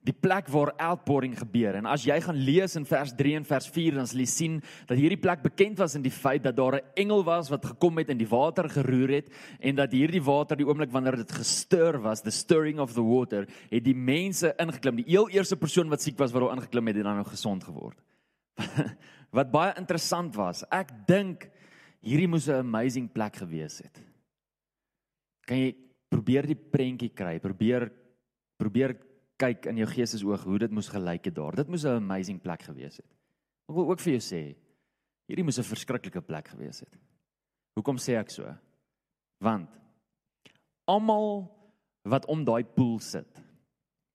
die 0.07 0.15
plek 0.15 0.47
waar 0.53 0.71
outpouring 0.79 1.35
gebeur. 1.37 1.77
En 1.81 1.89
as 1.91 2.05
jy 2.07 2.17
gaan 2.23 2.39
lees 2.39 2.77
in 2.79 2.87
vers 2.89 3.11
3 3.19 3.35
en 3.41 3.47
vers 3.49 3.67
4, 3.75 3.97
dan 3.99 4.07
sal 4.09 4.23
jy 4.23 4.29
sien 4.31 4.55
dat 4.87 4.97
hierdie 4.97 5.19
plek 5.21 5.43
bekend 5.43 5.81
was 5.83 5.97
in 5.99 6.05
die 6.05 6.15
feit 6.15 6.45
dat 6.45 6.57
daar 6.57 6.79
'n 6.79 6.87
engel 6.95 7.25
was 7.25 7.51
wat 7.51 7.67
gekom 7.67 7.99
het 7.99 8.09
en 8.09 8.19
die 8.19 8.29
water 8.29 8.69
geroer 8.69 9.09
het 9.09 9.29
en 9.61 9.75
dat 9.75 9.93
hierdie 9.93 10.23
water 10.23 10.57
die 10.57 10.67
oomblik 10.67 10.93
wanneer 10.93 11.17
dit 11.17 11.33
gestir 11.33 11.99
was, 12.01 12.23
the 12.23 12.31
stirring 12.31 12.79
of 12.79 12.95
the 12.95 13.03
water, 13.03 13.47
het 13.71 13.85
die 13.85 13.95
mense 13.95 14.55
ingeklim. 14.59 14.97
Die 14.97 15.09
heel 15.09 15.29
eerste 15.29 15.57
persoon 15.57 15.89
wat 15.89 16.01
siek 16.01 16.19
was 16.19 16.33
wat 16.33 16.43
daar 16.43 16.57
ingeklim 16.57 16.87
het, 16.87 16.97
het 16.97 17.05
dan 17.05 17.15
nou 17.15 17.27
gesond 17.27 17.65
geword. 17.65 17.99
wat 19.39 19.51
baie 19.51 19.75
interessant 19.77 20.35
was. 20.37 20.65
Ek 20.71 20.91
dink 21.07 21.51
hierdie 22.01 22.29
moes 22.29 22.49
'n 22.49 22.65
amazing 22.65 23.13
plek 23.13 23.37
gewees 23.37 23.79
het. 23.79 24.01
Kan 25.45 25.59
jy 25.59 25.75
probeer 26.09 26.47
die 26.47 26.57
prentjie 26.57 27.11
kry? 27.11 27.39
Probeer 27.39 27.91
probeer 28.59 28.97
kyk 29.39 29.69
in 29.71 29.79
jou 29.81 29.89
geestesoog 29.89 30.45
hoe 30.45 30.59
dit 30.59 30.73
moes 30.75 30.91
gelyk 30.91 31.29
het 31.31 31.37
daar. 31.37 31.57
Dit 31.57 31.69
moes 31.69 31.85
'n 31.85 32.01
amazing 32.03 32.41
plek 32.43 32.63
gewees 32.63 32.97
het. 32.97 33.11
Ek 33.69 33.75
wil 33.75 33.91
ook 33.91 34.01
vir 34.01 34.13
jou 34.19 34.23
sê, 34.23 34.57
hierdie 35.29 35.45
moes 35.45 35.59
'n 35.59 35.63
verskriklike 35.75 36.21
plek 36.21 36.49
gewees 36.49 36.81
het. 36.81 36.95
Hoekom 37.77 37.97
sê 37.97 38.19
ek 38.19 38.31
so? 38.31 38.57
Want 39.41 39.69
almal 40.87 41.49
wat 42.05 42.27
om 42.27 42.45
daai 42.45 42.65
pool 42.65 42.99
sit. 42.99 43.43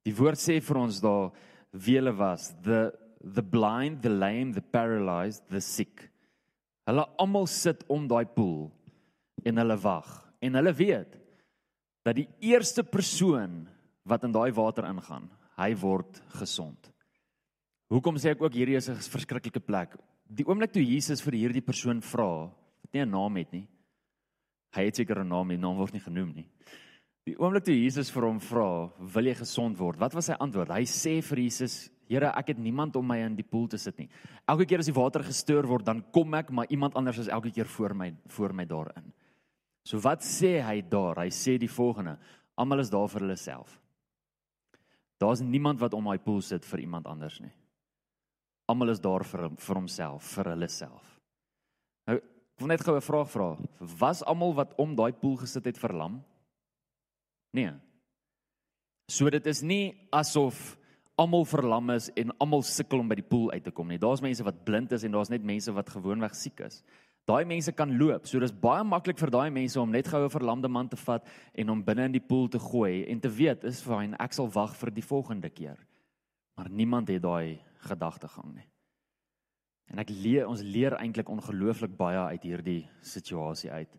Die 0.04 0.16
woord 0.16 0.38
sê 0.38 0.60
vir 0.62 0.78
ons 0.78 1.00
daar 1.00 1.32
wie 1.72 1.96
hulle 1.96 2.14
was, 2.18 2.54
the 2.64 2.92
the 3.24 3.42
blind, 3.42 4.02
the 4.02 4.10
lame, 4.10 4.52
the 4.52 4.62
paralyzed, 4.62 5.44
the 5.50 5.62
sick. 5.62 6.10
Hulle 6.86 7.06
almal 7.18 7.48
sit 7.48 7.86
om 7.88 8.08
daai 8.08 8.26
pool 8.26 8.72
en 9.46 9.58
hulle 9.58 9.78
wag 9.80 10.10
en 10.44 10.60
hulle 10.60 10.74
weet 10.76 11.16
dat 12.04 12.18
die 12.20 12.28
eerste 12.44 12.84
persoon 12.84 13.64
wat 14.06 14.24
in 14.24 14.32
daai 14.32 14.52
water 14.52 14.86
ingaan. 14.86 15.30
hy 15.54 15.76
word 15.78 16.18
gesond. 16.40 16.90
Hoekom 17.94 18.18
sê 18.18 18.32
ek 18.34 18.42
ook 18.42 18.56
hierdie 18.58 18.78
is 18.78 18.90
'n 18.90 18.96
verskriklike 18.98 19.60
plek? 19.60 19.96
Die 20.26 20.46
oomblik 20.48 20.72
toe 20.74 20.82
Jesus 20.82 21.22
vir 21.22 21.34
hierdie 21.34 21.62
persoon 21.62 22.02
vra, 22.02 22.50
wat 22.82 22.94
nie 22.94 23.02
'n 23.02 23.12
naam 23.12 23.38
het 23.38 23.52
nie. 23.52 23.68
Hy 24.74 24.86
het 24.86 24.96
seker 24.96 25.20
'n 25.20 25.30
naam, 25.30 25.50
die 25.50 25.58
naam 25.58 25.78
word 25.78 25.94
nie 25.94 26.02
genoem 26.02 26.34
nie. 26.34 26.50
Die 27.26 27.36
oomblik 27.38 27.64
toe 27.64 27.76
Jesus 27.76 28.10
vir 28.10 28.24
hom 28.24 28.40
vra, 28.40 28.92
"Wil 29.00 29.26
jy 29.26 29.36
gesond 29.36 29.78
word?" 29.78 30.00
Wat 30.00 30.14
was 30.14 30.26
sy 30.26 30.34
antwoord? 30.34 30.70
Hy 30.70 30.84
sê 30.84 31.24
vir 31.24 31.38
Jesus, 31.38 31.90
"Here, 32.10 32.34
ek 32.36 32.48
het 32.48 32.58
niemand 32.58 32.96
om 32.96 33.08
my 33.08 33.18
in 33.18 33.36
die 33.36 33.44
poel 33.44 33.68
te 33.68 33.78
sit 33.78 33.98
nie. 33.98 34.10
Elke 34.48 34.66
keer 34.66 34.80
as 34.80 34.88
die 34.88 34.94
water 34.94 35.22
gestuur 35.24 35.68
word, 35.68 35.86
dan 35.86 36.04
kom 36.12 36.34
ek, 36.34 36.50
maar 36.52 36.66
iemand 36.70 36.96
anders 36.96 37.20
is 37.20 37.28
elke 37.28 37.52
keer 37.52 37.66
voor 37.66 37.96
my 37.96 38.14
voor 38.28 38.54
my 38.54 38.66
daarin." 38.66 39.14
So 39.86 40.00
wat 40.00 40.22
sê 40.22 40.62
hy 40.62 40.82
daar? 40.82 41.16
Hy 41.16 41.30
sê 41.30 41.58
die 41.58 41.70
volgende: 41.70 42.18
Almal 42.58 42.80
is 42.80 42.90
daar 42.90 43.08
vir 43.08 43.22
hulle 43.22 43.38
self. 43.38 43.83
Daar's 45.24 45.42
niemand 45.44 45.80
wat 45.80 45.96
om 45.96 46.10
daai 46.10 46.20
poel 46.20 46.42
sit 46.44 46.66
vir 46.68 46.84
iemand 46.84 47.08
anders 47.08 47.40
nie. 47.40 47.54
Almal 48.68 48.92
is 48.92 49.02
daar 49.04 49.24
vir 49.28 49.50
vir 49.56 49.80
homself, 49.80 50.28
vir 50.36 50.52
hulle 50.52 50.70
self. 50.72 51.16
Nou, 52.08 52.18
ek 52.20 52.64
wil 52.64 52.72
net 52.74 52.84
gou 52.84 52.96
'n 52.96 53.08
vraag 53.08 53.30
vra. 53.32 53.50
Was 54.00 54.24
almal 54.24 54.54
wat 54.54 54.76
om 54.78 54.96
daai 54.96 55.14
poel 55.14 55.38
gesit 55.38 55.66
het 55.66 55.78
verlam? 55.78 56.24
Nee. 57.54 57.72
So 59.08 59.30
dit 59.30 59.48
is 59.48 59.62
nie 59.62 60.08
asof 60.12 60.78
almal 61.16 61.46
verlam 61.46 61.90
is 61.90 62.10
en 62.18 62.34
almal 62.40 62.64
sukkel 62.66 63.00
om 63.00 63.08
by 63.08 63.16
die 63.16 63.30
poel 63.30 63.52
uit 63.52 63.64
te 63.64 63.72
kom 63.72 63.88
nie. 63.88 64.00
Daar's 64.02 64.22
mense 64.22 64.44
wat 64.44 64.64
blind 64.66 64.92
is 64.92 65.04
en 65.04 65.12
daar's 65.12 65.30
net 65.30 65.44
mense 65.44 65.72
wat 65.72 65.90
gewoonweg 65.90 66.36
siek 66.36 66.60
is. 66.60 66.84
Daai 67.24 67.46
mense 67.48 67.72
kan 67.72 67.92
loop. 67.98 68.28
So 68.28 68.40
dis 68.44 68.52
baie 68.52 68.84
maklik 68.84 69.20
vir 69.20 69.32
daai 69.32 69.50
mense 69.54 69.80
om 69.80 69.92
net 69.92 70.08
gou 70.12 70.26
'n 70.26 70.30
verlamde 70.30 70.68
man 70.68 70.90
te 70.90 70.98
vat 70.98 71.26
en 71.56 71.68
hom 71.70 71.84
binne 71.84 72.06
in 72.06 72.12
die 72.12 72.28
poel 72.28 72.50
te 72.50 72.60
gooi 72.60 73.06
en 73.10 73.20
te 73.20 73.30
weet 73.30 73.64
is 73.64 73.82
fyn, 73.82 74.16
ek 74.20 74.34
sal 74.34 74.50
wag 74.50 74.76
vir 74.76 74.92
die 74.92 75.02
volgende 75.02 75.50
keer. 75.50 75.78
Maar 76.58 76.70
niemand 76.70 77.08
het 77.08 77.22
daai 77.22 77.60
gedagtegang 77.80 78.56
nie. 78.56 78.68
En 79.88 80.00
ek 80.00 80.10
leer 80.10 80.48
ons 80.48 80.62
leer 80.62 80.96
eintlik 80.98 81.30
ongelooflik 81.30 81.98
baie 81.98 82.18
uit 82.18 82.44
hierdie 82.44 82.88
situasie 83.02 83.72
uit. 83.72 83.90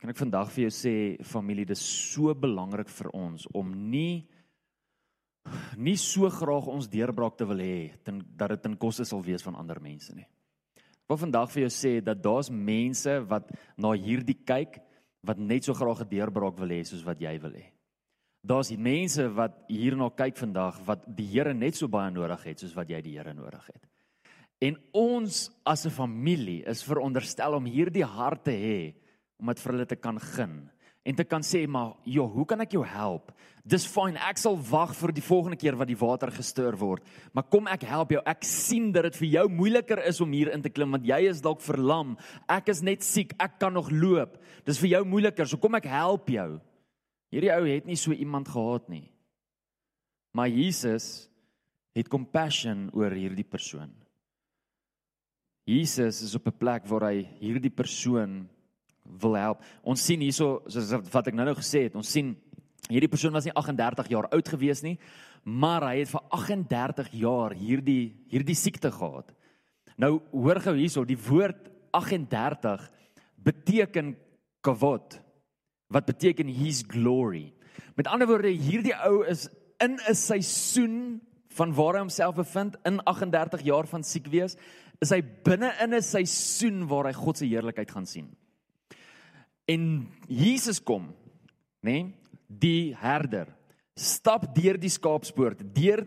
Kan 0.00 0.10
ek 0.10 0.16
vandag 0.16 0.50
vir 0.52 0.68
jou 0.68 0.70
sê 0.70 1.24
familie, 1.24 1.64
dis 1.64 2.12
so 2.12 2.34
belangrik 2.34 2.88
vir 2.88 3.10
ons 3.16 3.46
om 3.54 3.90
nie 3.90 4.28
nie 5.78 5.96
so 5.96 6.28
graag 6.28 6.66
ons 6.66 6.88
deurbraak 6.90 7.36
te 7.38 7.46
wil 7.46 7.60
hê 7.62 7.92
dat 8.02 8.48
dit 8.48 8.62
ten 8.62 8.76
koste 8.76 9.04
sal 9.04 9.22
wees 9.22 9.44
van 9.46 9.54
ander 9.54 9.80
mense 9.80 10.14
nie. 10.14 10.26
Ek 11.06 11.14
wil 11.14 11.20
vandag 11.22 11.52
vir 11.54 11.60
jou 11.62 11.70
sê 11.70 11.90
dat 12.02 12.18
daar's 12.18 12.48
mense 12.50 13.12
wat 13.30 13.52
na 13.78 13.92
hierdie 13.94 14.40
kyk 14.42 14.80
wat 15.22 15.38
net 15.38 15.62
so 15.62 15.72
graag 15.72 16.02
'n 16.02 16.08
deurbraak 16.10 16.58
wil 16.58 16.66
hê 16.74 16.82
soos 16.82 17.04
wat 17.06 17.20
jy 17.20 17.38
wil 17.38 17.54
hê. 17.54 17.70
Daar's 18.42 18.72
mense 18.74 19.22
wat 19.28 19.54
hierna 19.68 20.10
kyk 20.10 20.36
vandag 20.36 20.80
wat 20.84 21.06
die 21.06 21.26
Here 21.26 21.54
net 21.54 21.76
so 21.76 21.86
baie 21.86 22.10
nodig 22.10 22.42
het 22.42 22.58
soos 22.58 22.74
wat 22.74 22.90
jy 22.90 23.00
die 23.02 23.14
Here 23.18 23.32
nodig 23.34 23.66
het. 23.66 23.86
En 24.60 24.76
ons 24.92 25.50
as 25.64 25.86
'n 25.86 25.90
familie 25.90 26.64
is 26.66 26.82
veronderstel 26.82 27.54
om 27.54 27.64
hierdie 27.64 28.04
hart 28.04 28.44
te 28.44 28.50
hê 28.50 28.94
om 29.38 29.46
dit 29.46 29.60
vir 29.60 29.72
hulle 29.72 29.86
te 29.86 29.96
kan 29.96 30.18
gun 30.18 30.70
en 31.04 31.14
te 31.14 31.24
kan 31.24 31.42
sê 31.42 31.68
maar 31.68 31.94
joh, 32.04 32.32
hoe 32.32 32.44
kan 32.44 32.60
ek 32.60 32.72
jou 32.72 32.84
help? 32.84 33.30
Dis 33.66 33.82
fyn, 33.90 34.14
ek 34.22 34.38
sal 34.38 34.54
wag 34.68 34.92
vir 34.94 35.10
die 35.16 35.24
volgende 35.26 35.58
keer 35.58 35.74
wat 35.74 35.88
die 35.90 35.98
water 35.98 36.30
gestuur 36.30 36.76
word. 36.78 37.02
Maar 37.34 37.48
kom 37.50 37.66
ek 37.66 37.82
help 37.90 38.12
jou. 38.14 38.20
Ek 38.22 38.46
sien 38.46 38.92
dat 38.94 39.08
dit 39.08 39.18
vir 39.18 39.28
jou 39.32 39.44
moeiliker 39.50 40.04
is 40.06 40.20
om 40.22 40.30
hier 40.30 40.52
in 40.54 40.62
te 40.62 40.70
klim 40.70 40.94
want 40.94 41.08
jy 41.08 41.18
is 41.26 41.42
dalk 41.42 41.64
verlam. 41.64 42.14
Ek 42.46 42.70
is 42.70 42.84
net 42.86 43.02
siek, 43.02 43.34
ek 43.42 43.58
kan 43.58 43.74
nog 43.74 43.90
loop. 43.90 44.38
Dis 44.68 44.78
vir 44.78 44.92
jou 44.92 45.02
moeiliker, 45.10 45.50
so 45.50 45.58
kom 45.58 45.74
ek 45.80 45.90
help 45.90 46.30
jou. 46.30 46.48
Hierdie 47.34 47.50
ou 47.56 47.64
het 47.66 47.90
nie 47.90 47.98
so 47.98 48.14
iemand 48.14 48.52
gehad 48.54 48.86
nie. 48.92 49.08
Maar 50.36 50.52
Jesus 50.52 51.26
het 51.96 52.12
compassion 52.12 52.86
oor 52.94 53.10
hierdie 53.10 53.48
persoon. 53.48 53.90
Jesus 55.66 56.22
is 56.22 56.36
op 56.38 56.46
'n 56.46 56.58
plek 56.58 56.86
waar 56.86 57.10
hy 57.10 57.26
hierdie 57.40 57.74
persoon 57.74 58.46
wil 59.02 59.34
help. 59.34 59.62
Ons 59.82 60.04
sien 60.04 60.20
hierso 60.20 60.62
soos 60.68 60.92
wat 61.10 61.26
ek 61.26 61.34
nou-nou 61.34 61.56
gesê 61.58 61.86
het, 61.86 61.96
ons 61.96 62.08
sien 62.08 62.36
hierdie 62.88 63.10
persoon 63.10 63.34
was 63.36 63.46
nie 63.48 63.54
38 63.54 64.10
jaar 64.12 64.28
oud 64.30 64.48
gewees 64.48 64.82
nie, 64.82 64.96
maar 65.44 65.82
hy 65.88 66.00
het 66.02 66.10
vir 66.10 66.22
38 66.30 67.12
jaar 67.22 67.54
hierdie 67.54 68.14
hierdie 68.30 68.58
siekte 68.58 68.90
gehad. 68.94 69.32
Nou 69.96 70.20
hoor 70.32 70.60
gou 70.60 70.74
hierso, 70.76 71.04
die 71.04 71.18
woord 71.18 71.70
38 71.96 72.90
beteken 73.46 74.16
kavod 74.60 75.20
wat 75.92 76.08
beteken 76.08 76.50
his 76.50 76.82
glory. 76.86 77.52
Met 77.94 78.10
ander 78.10 78.28
woorde, 78.28 78.50
hierdie 78.50 78.94
ou 79.06 79.22
is 79.24 79.46
in 79.80 79.98
'n 80.08 80.14
seisoen 80.14 81.20
van 81.56 81.72
waar 81.74 81.94
hy 81.94 82.00
homself 82.00 82.34
bevind 82.34 82.76
in 82.84 83.00
38 83.04 83.62
jaar 83.62 83.86
van 83.86 84.02
siek 84.02 84.26
wees, 84.26 84.56
is 85.00 85.10
hy 85.10 85.22
binne 85.22 85.72
in 85.80 85.94
'n 85.94 86.02
seisoen 86.02 86.86
waar 86.88 87.06
hy 87.06 87.12
God 87.12 87.38
se 87.38 87.46
heerlikheid 87.46 87.90
gaan 87.90 88.06
sien. 88.06 88.36
En 89.66 90.08
Jesus 90.28 90.82
kom, 90.82 91.14
nê? 91.82 92.02
Nee, 92.02 92.14
die 92.48 92.94
herder 93.00 93.52
stap 93.96 94.50
deur 94.54 94.76
die 94.78 94.92
skaapspoort, 94.92 95.62
deur 95.74 96.04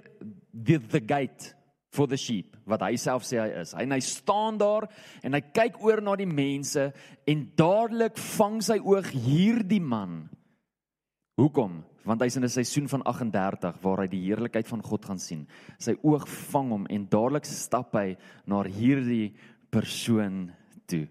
the, 0.54 0.78
the 0.78 1.02
gate 1.02 1.56
for 1.90 2.08
the 2.08 2.18
sheep 2.18 2.56
wat 2.70 2.84
hy 2.86 2.94
self 3.02 3.26
sê 3.26 3.40
hy 3.42 3.50
is. 3.64 3.74
Hy 3.74 3.86
en 3.88 3.96
hy 3.96 4.02
staan 4.06 4.60
daar 4.62 4.86
en 5.26 5.34
hy 5.34 5.42
kyk 5.42 5.80
oor 5.82 6.04
na 6.06 6.14
die 6.20 6.30
mense 6.30 6.92
en 7.30 7.46
dadelik 7.58 8.20
vang 8.38 8.60
sy 8.66 8.78
oog 8.78 9.10
hierdie 9.16 9.82
man. 9.82 10.28
Hoekom? 11.40 11.80
Want 12.06 12.22
hy's 12.24 12.38
in 12.38 12.46
'n 12.46 12.50
seisoen 12.50 12.88
van 12.88 13.02
38 13.04 13.82
waar 13.82 14.02
hy 14.04 14.08
die 14.08 14.26
heerlikheid 14.28 14.68
van 14.68 14.82
God 14.82 15.06
gaan 15.06 15.20
sien. 15.20 15.48
Sy 15.80 15.96
oog 16.04 16.28
vang 16.28 16.70
hom 16.72 16.86
en 16.90 17.08
dadelik 17.10 17.46
stap 17.46 17.94
hy 17.96 18.18
na 18.46 18.64
hierdie 18.64 19.34
persoon 19.72 20.52
toe. 20.86 21.08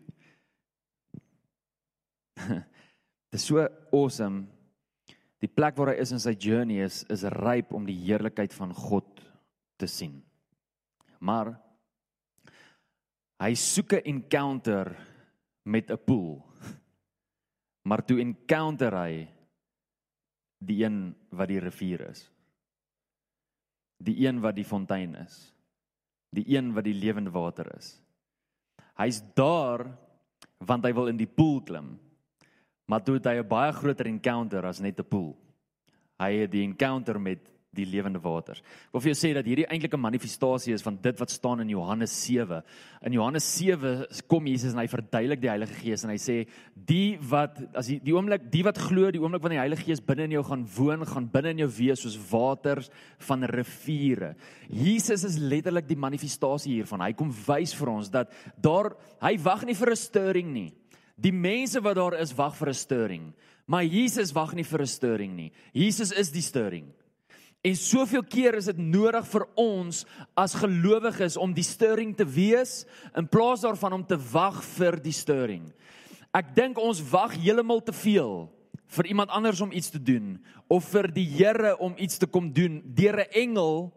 Dit 3.30 3.40
is 3.40 3.44
so 3.44 3.66
awesome. 3.92 4.46
Die 5.38 5.50
plek 5.50 5.76
waar 5.78 5.92
hy 5.92 6.00
is 6.02 6.12
in 6.14 6.22
sy 6.22 6.34
journey 6.34 6.82
is 6.82 7.04
is 7.12 7.26
ryp 7.38 7.72
om 7.76 7.86
die 7.86 7.98
heerlikheid 8.00 8.54
van 8.56 8.74
God 8.74 9.22
te 9.78 9.86
sien. 9.86 10.18
Maar 11.22 11.54
hy 13.38 13.54
soek 13.54 13.92
'n 13.92 14.06
encounter 14.14 14.96
met 15.64 15.90
'n 15.90 16.04
pool. 16.04 16.42
Maar 17.84 18.04
toe 18.04 18.20
encounter 18.20 18.92
hy 18.92 19.28
die 20.58 20.84
een 20.84 21.14
wat 21.30 21.48
die 21.48 21.60
rivier 21.60 22.08
is. 22.10 22.30
Die 24.02 24.26
een 24.26 24.40
wat 24.40 24.54
die 24.54 24.64
fontein 24.64 25.14
is. 25.14 25.54
Die 26.34 26.44
een 26.56 26.74
wat 26.74 26.84
die 26.84 26.94
lewende 26.98 27.30
water 27.30 27.76
is. 27.76 28.02
Hy's 28.98 29.22
daar 29.34 29.86
want 30.58 30.84
hy 30.84 30.92
wil 30.92 31.06
in 31.06 31.16
die 31.16 31.30
pool 31.30 31.62
klim. 31.62 31.98
Maar 32.88 33.04
toe 33.04 33.18
het 33.18 33.28
hy 33.28 33.36
'n 33.38 33.48
baie 33.48 33.72
groter 33.72 34.06
encounter 34.06 34.64
as 34.66 34.80
net 34.80 34.98
'n 34.98 35.08
pool. 35.08 35.36
Hy 36.18 36.32
het 36.32 36.50
die 36.50 36.62
encounter 36.62 37.20
met 37.20 37.50
die 37.76 37.86
lewende 37.86 38.20
waters. 38.22 38.62
Ek 38.88 38.96
wil 38.96 39.02
vir 39.04 39.12
jou 39.12 39.18
sê 39.18 39.30
dat 39.36 39.46
hierdie 39.46 39.66
eintlik 39.68 39.94
'n 39.94 40.00
manifestasie 40.00 40.72
is 40.72 40.82
van 40.82 40.96
dit 41.00 41.18
wat 41.18 41.30
staan 41.30 41.60
in 41.60 41.68
Johannes 41.68 42.10
7. 42.24 42.62
In 43.02 43.12
Johannes 43.12 43.44
7 43.44 44.06
kom 44.26 44.46
Jesus 44.46 44.72
en 44.72 44.78
hy 44.78 44.86
verduidelik 44.88 45.40
die 45.40 45.50
Heilige 45.50 45.74
Gees 45.74 46.04
en 46.04 46.10
hy 46.10 46.16
sê 46.16 46.48
die 46.74 47.18
wat 47.20 47.60
as 47.74 47.86
die, 47.86 48.00
die 48.00 48.14
oomblik 48.14 48.50
die 48.50 48.64
wat 48.64 48.78
glo 48.78 49.10
die 49.10 49.20
oomblik 49.20 49.42
wanneer 49.42 49.60
die 49.60 49.68
Heilige 49.68 49.84
Gees 49.84 50.00
binne 50.00 50.24
in 50.24 50.30
jou 50.30 50.42
gaan 50.42 50.66
woon, 50.66 51.06
gaan 51.06 51.28
binne 51.30 51.50
in 51.50 51.58
jou 51.58 51.68
wees 51.68 52.00
soos 52.00 52.18
waters 52.30 52.90
van 53.18 53.44
riviere. 53.44 54.34
Jesus 54.68 55.24
is 55.24 55.38
letterlik 55.38 55.86
die 55.86 55.96
manifestasie 55.96 56.80
hiervan. 56.80 57.00
Hy 57.00 57.12
kom 57.12 57.30
wys 57.30 57.74
vir 57.74 57.88
ons 57.88 58.10
dat 58.10 58.32
daar 58.56 58.96
hy 59.20 59.36
wag 59.38 59.64
nie 59.64 59.74
vir 59.74 59.90
'n 59.90 59.96
stirring 59.96 60.52
nie. 60.52 60.72
Die 61.18 61.34
mense 61.34 61.82
wat 61.82 61.98
daar 61.98 62.14
is 62.20 62.34
wag 62.38 62.54
vir 62.56 62.68
'n 62.68 62.74
stirring, 62.74 63.34
maar 63.66 63.84
Jesus 63.84 64.32
wag 64.32 64.54
nie 64.54 64.64
vir 64.64 64.80
'n 64.80 64.86
stirring 64.86 65.34
nie. 65.36 65.52
Jesus 65.72 66.12
is 66.12 66.30
die 66.30 66.42
stirring. 66.42 66.94
En 67.64 67.74
soveel 67.76 68.22
keer 68.22 68.54
is 68.54 68.68
dit 68.70 68.78
nodig 68.78 69.26
vir 69.26 69.44
ons 69.58 70.04
as 70.38 70.54
gelowiges 70.54 71.36
om 71.36 71.52
die 71.52 71.66
stirring 71.66 72.14
te 72.16 72.24
wees 72.24 72.84
in 73.16 73.26
plaas 73.26 73.60
daarvan 73.60 73.92
om 73.92 74.04
te 74.06 74.16
wag 74.32 74.62
vir 74.78 74.96
die 75.02 75.12
stirring. 75.12 75.72
Ek 76.32 76.54
dink 76.54 76.78
ons 76.78 77.02
wag 77.10 77.34
heeltemal 77.34 77.82
te 77.82 77.92
veel 77.92 78.46
vir 78.88 79.06
iemand 79.06 79.30
anders 79.34 79.60
om 79.60 79.72
iets 79.72 79.90
te 79.90 80.00
doen 80.00 80.36
of 80.68 80.86
vir 80.92 81.10
die 81.12 81.26
Here 81.26 81.74
om 81.78 81.96
iets 81.98 82.18
te 82.18 82.26
kom 82.26 82.52
doen 82.52 82.80
deur 82.84 83.20
'n 83.20 83.32
engel 83.32 83.92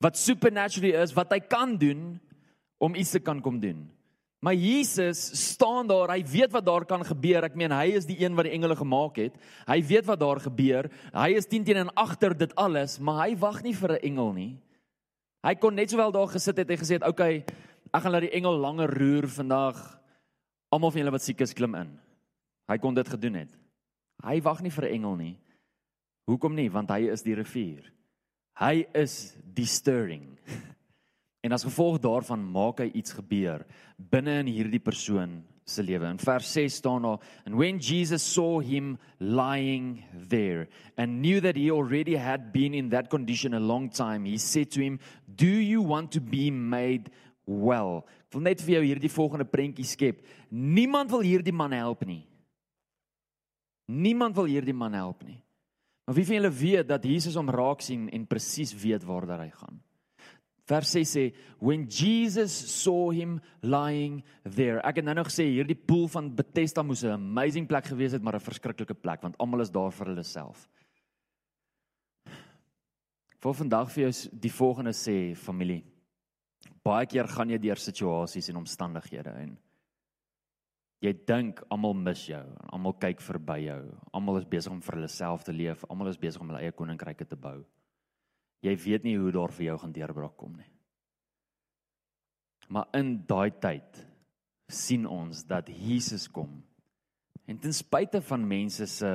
wat 0.00 0.16
supernaturally 0.16 0.94
is 0.94 1.14
wat 1.14 1.32
hy 1.32 1.40
kan 1.40 1.76
doen 1.76 2.20
om 2.78 2.94
iets 2.94 3.10
te 3.10 3.20
kan 3.20 3.40
kom 3.40 3.60
doen. 3.60 3.88
Maar 4.38 4.54
Jesus 4.54 5.50
staan 5.50 5.88
daar, 5.90 6.12
hy 6.14 6.22
weet 6.26 6.52
wat 6.54 6.64
daar 6.64 6.84
kan 6.86 7.02
gebeur. 7.04 7.42
Ek 7.48 7.56
meen 7.58 7.74
hy 7.74 7.96
is 7.98 8.06
die 8.06 8.20
een 8.22 8.36
wat 8.38 8.46
die 8.46 8.54
engele 8.54 8.76
gemaak 8.78 9.18
het. 9.18 9.34
Hy 9.66 9.78
weet 9.82 10.06
wat 10.06 10.20
daar 10.20 10.40
gebeur. 10.40 10.86
Hy 11.10 11.30
is 11.34 11.48
teen 11.50 11.64
teen 11.66 11.82
en 11.82 11.90
agter 11.98 12.36
dit 12.38 12.54
alles, 12.54 13.00
maar 13.02 13.24
hy 13.26 13.34
wag 13.38 13.62
nie 13.66 13.74
vir 13.74 13.98
'n 13.98 14.04
engel 14.12 14.32
nie. 14.32 14.52
Hy 15.42 15.54
kon 15.54 15.74
net 15.74 15.90
sowel 15.90 16.12
daar 16.12 16.28
gesit 16.28 16.56
het 16.56 16.70
en 16.70 16.78
gesê 16.78 16.94
het, 16.98 17.02
"Oké, 17.02 17.10
okay, 17.10 17.44
ek 17.92 18.02
gaan 18.02 18.12
laat 18.12 18.26
die 18.26 18.36
engel 18.36 18.56
langer 18.58 18.90
roer 18.90 19.28
vandag. 19.28 20.00
Almal 20.70 20.90
van 20.90 21.00
julle 21.00 21.10
wat 21.10 21.22
siek 21.22 21.40
is, 21.40 21.52
klim 21.52 21.74
in." 21.74 21.98
Hy 22.68 22.78
kon 22.78 22.94
dit 22.94 23.08
gedoen 23.08 23.34
het. 23.34 23.50
Hy 24.22 24.40
wag 24.40 24.62
nie 24.62 24.70
vir 24.70 24.84
'n 24.84 24.94
engel 24.94 25.16
nie. 25.16 25.38
Hoekom 26.26 26.54
nie? 26.54 26.70
Want 26.70 26.90
hy 26.90 27.10
is 27.10 27.22
die 27.22 27.34
rivier. 27.34 27.92
Hy 28.58 28.86
is 28.94 29.36
die 29.54 29.66
stirring. 29.66 30.38
En 31.40 31.54
as 31.54 31.64
gevolg 31.66 32.00
daarvan 32.02 32.42
maak 32.42 32.82
hy 32.82 32.88
iets 32.98 33.14
gebeur 33.14 33.62
binne 33.96 34.40
in 34.42 34.50
hierdie 34.50 34.82
persoon 34.82 35.38
se 35.68 35.84
lewe. 35.84 36.08
In 36.08 36.18
vers 36.18 36.52
6 36.52 36.74
staan 36.80 37.02
daar, 37.02 37.20
"And 37.44 37.56
when 37.56 37.78
Jesus 37.78 38.22
saw 38.22 38.60
him 38.60 38.98
lying 39.20 40.04
there 40.28 40.68
and 40.96 41.20
knew 41.20 41.40
that 41.40 41.56
he 41.56 41.70
already 41.70 42.16
had 42.16 42.52
been 42.52 42.74
in 42.74 42.88
that 42.88 43.08
condition 43.08 43.54
a 43.54 43.60
long 43.60 43.90
time, 43.90 44.24
he 44.24 44.38
said 44.38 44.70
to 44.70 44.80
him, 44.80 44.98
"Do 45.26 45.46
you 45.46 45.82
want 45.82 46.10
to 46.12 46.20
be 46.20 46.50
made 46.50 47.10
well?" 47.44 48.06
Ek 48.28 48.34
wil 48.34 48.42
net 48.42 48.60
vir 48.60 48.74
jou 48.74 48.84
hierdie 48.84 49.10
volgende 49.10 49.44
prentjie 49.44 49.84
skep. 49.84 50.24
Niemand 50.50 51.10
wil 51.10 51.20
hierdie 51.20 51.52
man 51.52 51.72
help 51.72 52.04
nie. 52.04 52.26
Niemand 53.86 54.34
wil 54.36 54.44
hierdie 54.44 54.74
man 54.74 54.92
help 54.92 55.24
nie. 55.24 55.42
Maar 56.04 56.14
wie 56.14 56.24
van 56.24 56.34
julle 56.34 56.50
weet 56.50 56.88
dat 56.88 57.04
Jesus 57.04 57.34
hom 57.34 57.48
raak 57.48 57.80
sien 57.80 58.08
en 58.08 58.26
presies 58.26 58.74
weet 58.74 59.04
waar 59.04 59.26
dat 59.26 59.40
hy 59.40 59.50
gaan? 59.50 59.80
Vers 60.68 60.90
6 60.92 61.08
sê 61.08 61.22
when 61.58 61.86
Jesus 61.88 62.52
saw 62.52 63.10
him 63.10 63.40
lying 63.62 64.22
there. 64.44 64.82
Ek 64.84 65.00
het 65.00 65.06
nou 65.06 65.14
nog 65.16 65.30
gesê 65.30 65.46
hierdie 65.48 65.78
pool 65.78 66.04
van 66.12 66.28
Bethesda 66.28 66.84
moes 66.84 67.04
'n 67.04 67.16
amazing 67.16 67.66
plek 67.66 67.86
gewees 67.88 68.12
het, 68.12 68.22
maar 68.22 68.36
'n 68.36 68.48
verskriklike 68.50 68.94
plek 68.94 69.22
want 69.22 69.38
almal 69.38 69.60
is 69.60 69.70
daar 69.70 69.90
vir 69.90 70.06
hulle 70.06 70.22
self. 70.22 70.68
Wil 73.40 73.54
vandag 73.54 73.90
vir 73.92 74.10
jou 74.10 74.30
die 74.32 74.52
volgende 74.52 74.92
sê 74.92 75.34
familie. 75.36 75.84
Baie 76.84 77.06
keer 77.06 77.28
gaan 77.28 77.50
jy 77.50 77.58
deur 77.58 77.76
situasies 77.76 78.48
en 78.48 78.56
omstandighede 78.56 79.30
en 79.30 79.58
jy 81.00 81.12
dink 81.26 81.62
almal 81.70 81.94
mis 81.94 82.26
jou, 82.26 82.44
almal 82.72 82.92
kyk 82.92 83.20
verby 83.20 83.64
jou, 83.64 83.94
almal 84.12 84.38
is 84.38 84.44
besig 84.44 84.72
om 84.72 84.80
vir 84.80 84.94
hulle 84.94 85.08
self 85.08 85.44
te 85.44 85.52
leef, 85.52 85.84
almal 85.88 86.08
is 86.08 86.18
besig 86.18 86.40
om 86.40 86.48
hulle 86.48 86.60
eie 86.60 86.72
koninkryke 86.72 87.24
te 87.24 87.36
bou 87.36 87.64
jy 88.64 88.74
weet 88.76 89.04
nie 89.06 89.16
hoe 89.18 89.32
daar 89.34 89.52
vir 89.54 89.70
jou 89.70 89.78
gaan 89.82 89.94
deurbraak 89.94 90.36
kom 90.36 90.56
nie. 90.56 90.70
Maar 92.68 92.88
in 92.98 93.14
daai 93.28 93.50
tyd 93.60 94.04
sien 94.68 95.06
ons 95.08 95.44
dat 95.48 95.68
Jesus 95.72 96.28
kom. 96.28 96.58
En 97.48 97.58
ten 97.58 97.72
spyte 97.72 98.20
van 98.20 98.44
mense 98.44 98.86
se 98.86 99.12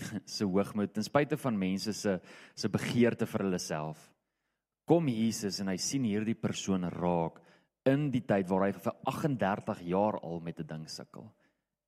se 0.24 0.46
hoogmoed, 0.48 0.94
ten 0.96 1.04
spyte 1.04 1.36
van 1.36 1.58
mense 1.58 1.92
se 1.92 2.16
se 2.56 2.68
begeerte 2.72 3.26
vir 3.28 3.44
hulle 3.44 3.58
self, 3.60 4.00
kom 4.88 5.10
Jesus 5.12 5.60
en 5.60 5.68
hy 5.68 5.76
sien 5.76 6.06
hierdie 6.08 6.34
persoon 6.34 6.88
raak 6.88 7.36
in 7.86 8.08
die 8.10 8.22
tyd 8.24 8.48
waar 8.48 8.64
hy 8.64 8.72
vir 8.72 8.96
38 9.12 9.84
jaar 9.92 10.16
al 10.24 10.40
met 10.40 10.58
'n 10.60 10.66
ding 10.66 10.88
sukkel 10.88 11.28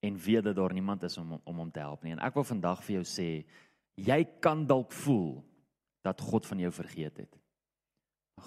en 0.02 0.19
weet 0.19 0.45
dat 0.45 0.57
daar 0.57 0.73
niemand 0.73 1.02
is 1.02 1.19
om 1.19 1.40
om 1.45 1.57
hom 1.57 1.71
te 1.71 1.81
help 1.81 2.02
nie. 2.02 2.12
En 2.12 2.23
ek 2.23 2.35
wil 2.35 2.45
vandag 2.45 2.83
vir 2.83 2.95
jou 3.00 3.04
sê, 3.04 3.45
jy 3.97 4.25
kan 4.40 4.66
dalk 4.66 4.92
voel 4.92 5.42
dat 6.02 6.21
God 6.21 6.47
van 6.47 6.62
jou 6.62 6.73
vergeet 6.75 7.23
het. 7.25 7.38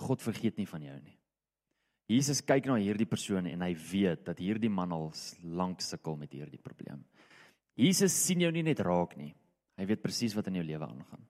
God 0.06 0.22
vergeet 0.22 0.58
nie 0.60 0.68
van 0.68 0.84
jou 0.84 0.98
nie. 1.02 1.18
Jesus 2.12 2.44
kyk 2.46 2.68
na 2.70 2.76
hierdie 2.78 3.08
persoon 3.10 3.48
en 3.50 3.64
hy 3.66 3.72
weet 3.74 4.26
dat 4.28 4.42
hierdie 4.42 4.70
man 4.70 4.94
al 4.94 5.08
lank 5.42 5.82
sukkel 5.82 6.18
met 6.20 6.34
hierdie 6.36 6.62
probleem. 6.62 7.02
Jesus 7.76 8.14
sien 8.14 8.44
jou 8.44 8.52
nie 8.54 8.64
net 8.66 8.84
raak 8.86 9.16
nie. 9.18 9.34
Hy 9.76 9.88
weet 9.90 10.04
presies 10.04 10.36
wat 10.38 10.48
in 10.52 10.60
jou 10.60 10.66
lewe 10.68 10.86
aangaan. 10.86 11.24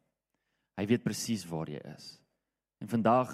Hy 0.75 0.85
weet 0.89 1.05
presies 1.05 1.45
waar 1.47 1.71
jy 1.71 1.79
is. 1.95 2.09
En 2.83 2.91
vandag 2.91 3.31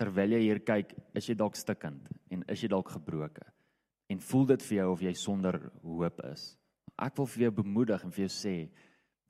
terwyl 0.00 0.34
jy 0.34 0.40
hier 0.42 0.60
kyk, 0.64 0.92
is 1.14 1.28
jy 1.28 1.36
dalk 1.38 1.56
stikkend 1.56 2.08
en 2.32 2.42
is 2.50 2.64
jy 2.64 2.70
dalk 2.72 2.90
gebroken 2.96 3.46
en 4.10 4.22
voel 4.26 4.48
dit 4.50 4.64
vir 4.66 4.76
jou 4.80 4.88
of 4.90 5.02
jy 5.04 5.12
sonder 5.14 5.56
hoop 5.84 6.18
is. 6.32 6.48
Ek 6.98 7.14
wil 7.20 7.28
vir 7.30 7.44
jou 7.46 7.52
bemoedig 7.60 8.02
en 8.04 8.14
vir 8.14 8.24
jou 8.26 8.32
sê 8.34 8.54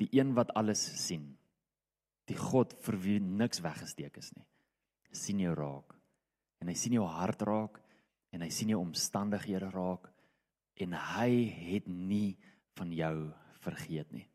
die 0.00 0.08
een 0.16 0.32
wat 0.34 0.54
alles 0.56 0.80
sien, 1.02 1.26
die 2.30 2.38
God 2.38 2.76
vir 2.84 2.98
wie 3.02 3.18
niks 3.20 3.62
weggesteek 3.64 4.16
is 4.22 4.30
nie. 4.36 4.46
sien 5.12 5.40
jou 5.42 5.54
raak. 5.58 5.96
En 6.62 6.68
hy 6.68 6.74
sien 6.78 6.94
jou 6.94 7.06
hart 7.08 7.42
raak 7.42 7.80
en 8.30 8.44
hy 8.44 8.50
sien 8.54 8.70
jou 8.70 8.78
omstandighede 8.78 9.70
raak 9.72 10.06
en 10.80 10.94
hy 10.94 11.30
het 11.50 11.88
nie 11.88 12.36
van 12.78 12.92
jou 12.94 13.14
vergeet 13.64 14.12
nie. 14.14 14.26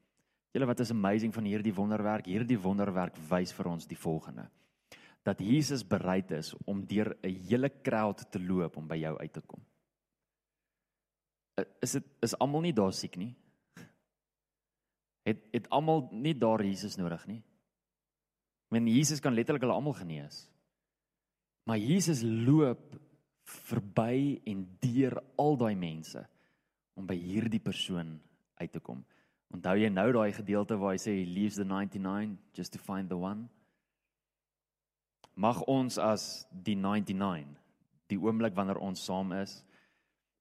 Julle 0.56 0.68
wat 0.68 0.84
is 0.84 0.92
amazing 0.92 1.34
van 1.36 1.48
hierdie 1.48 1.74
wonderwerk, 1.76 2.28
hierdie 2.28 2.60
wonderwerk 2.60 3.18
wys 3.30 3.54
vir 3.56 3.72
ons 3.72 3.88
die 3.88 4.00
volgende. 4.00 4.48
Dat 5.26 5.42
Jesus 5.42 5.84
bereid 5.88 6.32
is 6.32 6.54
om 6.66 6.86
deur 6.86 7.16
'n 7.24 7.34
hele 7.50 7.70
crowd 7.82 8.32
te 8.32 8.40
loop 8.40 8.78
om 8.78 8.88
by 8.88 8.96
jou 8.96 9.18
uit 9.18 9.34
te 9.34 9.42
kom. 9.42 9.62
Is 11.82 11.92
dit 11.92 12.04
is 12.22 12.36
almal 12.40 12.62
nie 12.62 12.74
daar 12.74 12.94
siek 12.94 13.16
nie? 13.16 13.36
Het 15.24 15.38
het 15.52 15.70
almal 15.70 16.10
nie 16.12 16.38
daar 16.38 16.64
Jesus 16.64 16.98
nodig 16.98 17.28
nie? 17.28 17.44
Men 18.74 18.88
Jesus 18.90 19.22
kan 19.22 19.34
letterlik 19.34 19.64
hulle 19.66 19.78
almal 19.78 19.98
genees. 19.98 20.46
Maar 21.66 21.78
Jesus 21.78 22.22
loop 22.24 22.96
verby 23.46 24.40
en 24.50 24.64
deur 24.82 25.20
al 25.42 25.58
daai 25.58 25.76
mense 25.78 26.22
om 26.98 27.06
by 27.06 27.18
hierdie 27.18 27.62
persoon 27.62 28.16
uit 28.62 28.72
te 28.72 28.82
kom. 28.82 29.04
Onthou 29.54 29.76
jy 29.78 29.90
nou 29.94 30.08
daai 30.16 30.34
gedeelte 30.34 30.78
waar 30.82 30.96
hy 30.96 31.02
sê 31.02 31.14
he 31.20 31.28
leaves 31.30 31.60
the 31.60 31.66
99 31.68 32.38
just 32.58 32.74
to 32.74 32.82
find 32.82 33.10
the 33.10 33.18
one? 33.20 33.48
Mag 35.36 35.62
ons 35.68 36.00
as 36.02 36.46
die 36.50 36.78
99 36.80 37.54
die 38.10 38.18
oomblik 38.22 38.54
wanneer 38.56 38.78
ons 38.86 39.02
saam 39.02 39.34
is, 39.34 39.58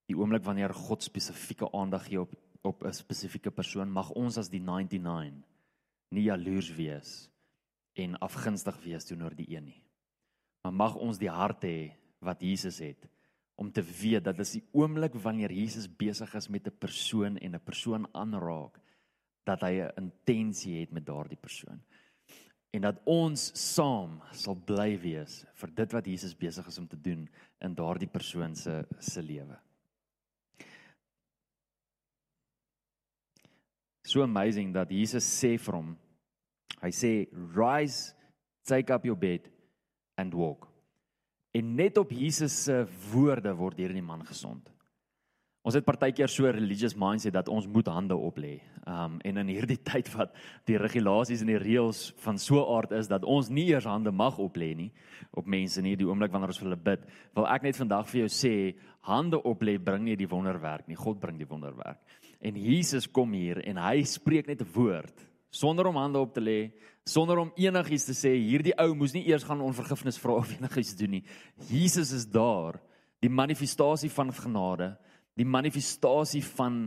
die 0.09 0.17
oomblik 0.17 0.45
wanneer 0.45 0.75
God 0.77 1.05
spesifieke 1.05 1.71
aandag 1.73 2.09
gee 2.09 2.21
op 2.21 2.35
op 2.65 2.85
'n 2.85 2.93
spesifieke 2.97 3.51
persoon, 3.51 3.91
mag 3.93 4.11
ons 4.11 4.39
as 4.39 4.49
die 4.49 4.61
99 4.61 5.45
nie 6.11 6.23
jaloers 6.23 6.71
wees 6.73 7.29
en 7.95 8.19
afgunstig 8.19 8.79
wees 8.85 9.07
teenoor 9.09 9.35
die 9.39 9.49
een 9.55 9.65
nie. 9.71 9.83
Maar 10.65 10.73
mag 10.73 10.95
ons 10.97 11.21
die 11.21 11.31
hart 11.31 11.67
hê 11.67 11.93
wat 12.25 12.43
Jesus 12.43 12.81
het 12.83 13.09
om 13.55 13.71
te 13.71 13.83
weet 13.85 14.25
dat 14.27 14.39
dis 14.39 14.57
die 14.57 14.65
oomblik 14.75 15.15
wanneer 15.23 15.53
Jesus 15.55 15.87
besig 15.87 16.33
is 16.35 16.49
met 16.49 16.67
'n 16.67 16.79
persoon 16.79 17.37
en 17.39 17.55
'n 17.55 17.65
persoon 17.65 18.09
aanraak 18.13 18.81
dat 19.45 19.61
hy 19.61 19.81
'n 19.81 19.93
intensie 19.97 20.81
het 20.81 20.93
met 20.93 21.07
daardie 21.07 21.39
persoon. 21.39 21.81
En 22.71 22.81
dat 22.81 23.01
ons 23.05 23.51
saam 23.75 24.23
sal 24.33 24.55
bly 24.55 24.99
wees 25.01 25.45
vir 25.55 25.75
dit 25.75 25.93
wat 25.93 26.07
Jesus 26.07 26.35
besig 26.35 26.67
is 26.67 26.79
om 26.79 26.89
te 26.89 27.01
doen 27.01 27.29
in 27.61 27.75
daardie 27.75 28.09
persoon 28.09 28.55
se 28.55 28.87
se 28.99 29.23
lewe. 29.23 29.59
So 34.03 34.23
amazing 34.23 34.75
dat 34.75 34.91
Jesus 34.91 35.25
sê 35.45 35.59
vir 35.59 35.75
hom 35.75 35.99
Hy 36.85 36.93
sê 36.93 37.13
rise 37.57 38.13
take 38.69 38.93
up 38.93 39.07
your 39.09 39.17
bed 39.17 39.49
and 40.21 40.35
walk. 40.37 40.69
En 41.55 41.75
net 41.77 41.99
op 41.99 42.11
Jesus 42.13 42.53
se 42.67 42.83
woorde 43.13 43.55
word 43.57 43.79
hierdie 43.81 44.05
man 44.05 44.25
gesond. 44.27 44.69
Ons 45.65 45.79
het 45.79 45.85
partykeer 45.87 46.29
so 46.29 46.45
'n 46.45 46.53
religious 46.53 46.95
mindset 46.95 47.33
dat 47.33 47.49
ons 47.49 47.67
moet 47.67 47.87
hande 47.87 48.15
oplê. 48.15 48.61
Um 48.87 49.19
en 49.25 49.37
in 49.37 49.49
hierdie 49.49 49.81
tyd 49.93 50.13
wat 50.13 50.35
die 50.67 50.77
regulasies 50.77 51.41
en 51.41 51.47
die 51.47 51.63
reëls 51.63 52.13
van 52.21 52.39
so 52.39 52.61
aard 52.77 52.93
is 52.93 53.09
dat 53.09 53.25
ons 53.25 53.49
nie 53.49 53.71
eers 53.73 53.89
hande 53.89 54.11
mag 54.13 54.37
oplê 54.39 54.75
nie 54.77 54.93
op 55.33 55.47
mense 55.47 55.81
nie 55.81 55.97
die 55.97 56.07
oomblik 56.07 56.33
wanneer 56.33 56.49
ons 56.49 56.59
vir 56.59 56.69
hulle 56.69 56.85
bid, 56.85 57.01
wil 57.35 57.47
ek 57.47 57.63
net 57.63 57.77
vandag 57.77 58.07
vir 58.09 58.21
jou 58.21 58.29
sê 58.29 58.77
hande 59.01 59.41
oplê 59.41 59.79
bring 59.79 60.05
nie 60.05 60.17
die 60.17 60.29
wonderwerk 60.29 60.87
nie, 60.89 60.97
God 60.97 61.19
bring 61.21 61.39
die 61.39 61.49
wonderwerk. 61.49 61.99
En 62.43 62.57
Jesus 62.57 63.07
kom 63.07 63.33
hier 63.33 63.63
en 63.65 63.77
hy 63.77 64.03
spreek 64.03 64.47
net 64.47 64.61
'n 64.61 64.73
woord 64.75 65.34
sonder 65.55 65.87
om 65.87 66.01
hande 66.01 66.19
op 66.19 66.35
te 66.35 66.43
lê, 66.43 66.59
sonder 67.07 67.39
om 67.39 67.53
enigiets 67.61 68.09
te 68.09 68.17
sê. 68.17 68.33
Hierdie 68.35 68.75
ou 68.83 68.91
moes 68.99 69.15
nie 69.15 69.25
eers 69.29 69.47
gaan 69.47 69.63
om 69.63 69.77
vergifnis 69.77 70.19
vra 70.19 70.41
of 70.41 70.51
enigiets 70.57 70.97
doen 70.99 71.19
nie. 71.19 71.25
Jesus 71.71 72.13
is 72.17 72.27
daar, 72.27 72.81
die 73.23 73.31
manifestasie 73.33 74.11
van 74.13 74.33
genade, 74.35 74.95
die 75.39 75.49
manifestasie 75.49 76.43
van 76.55 76.87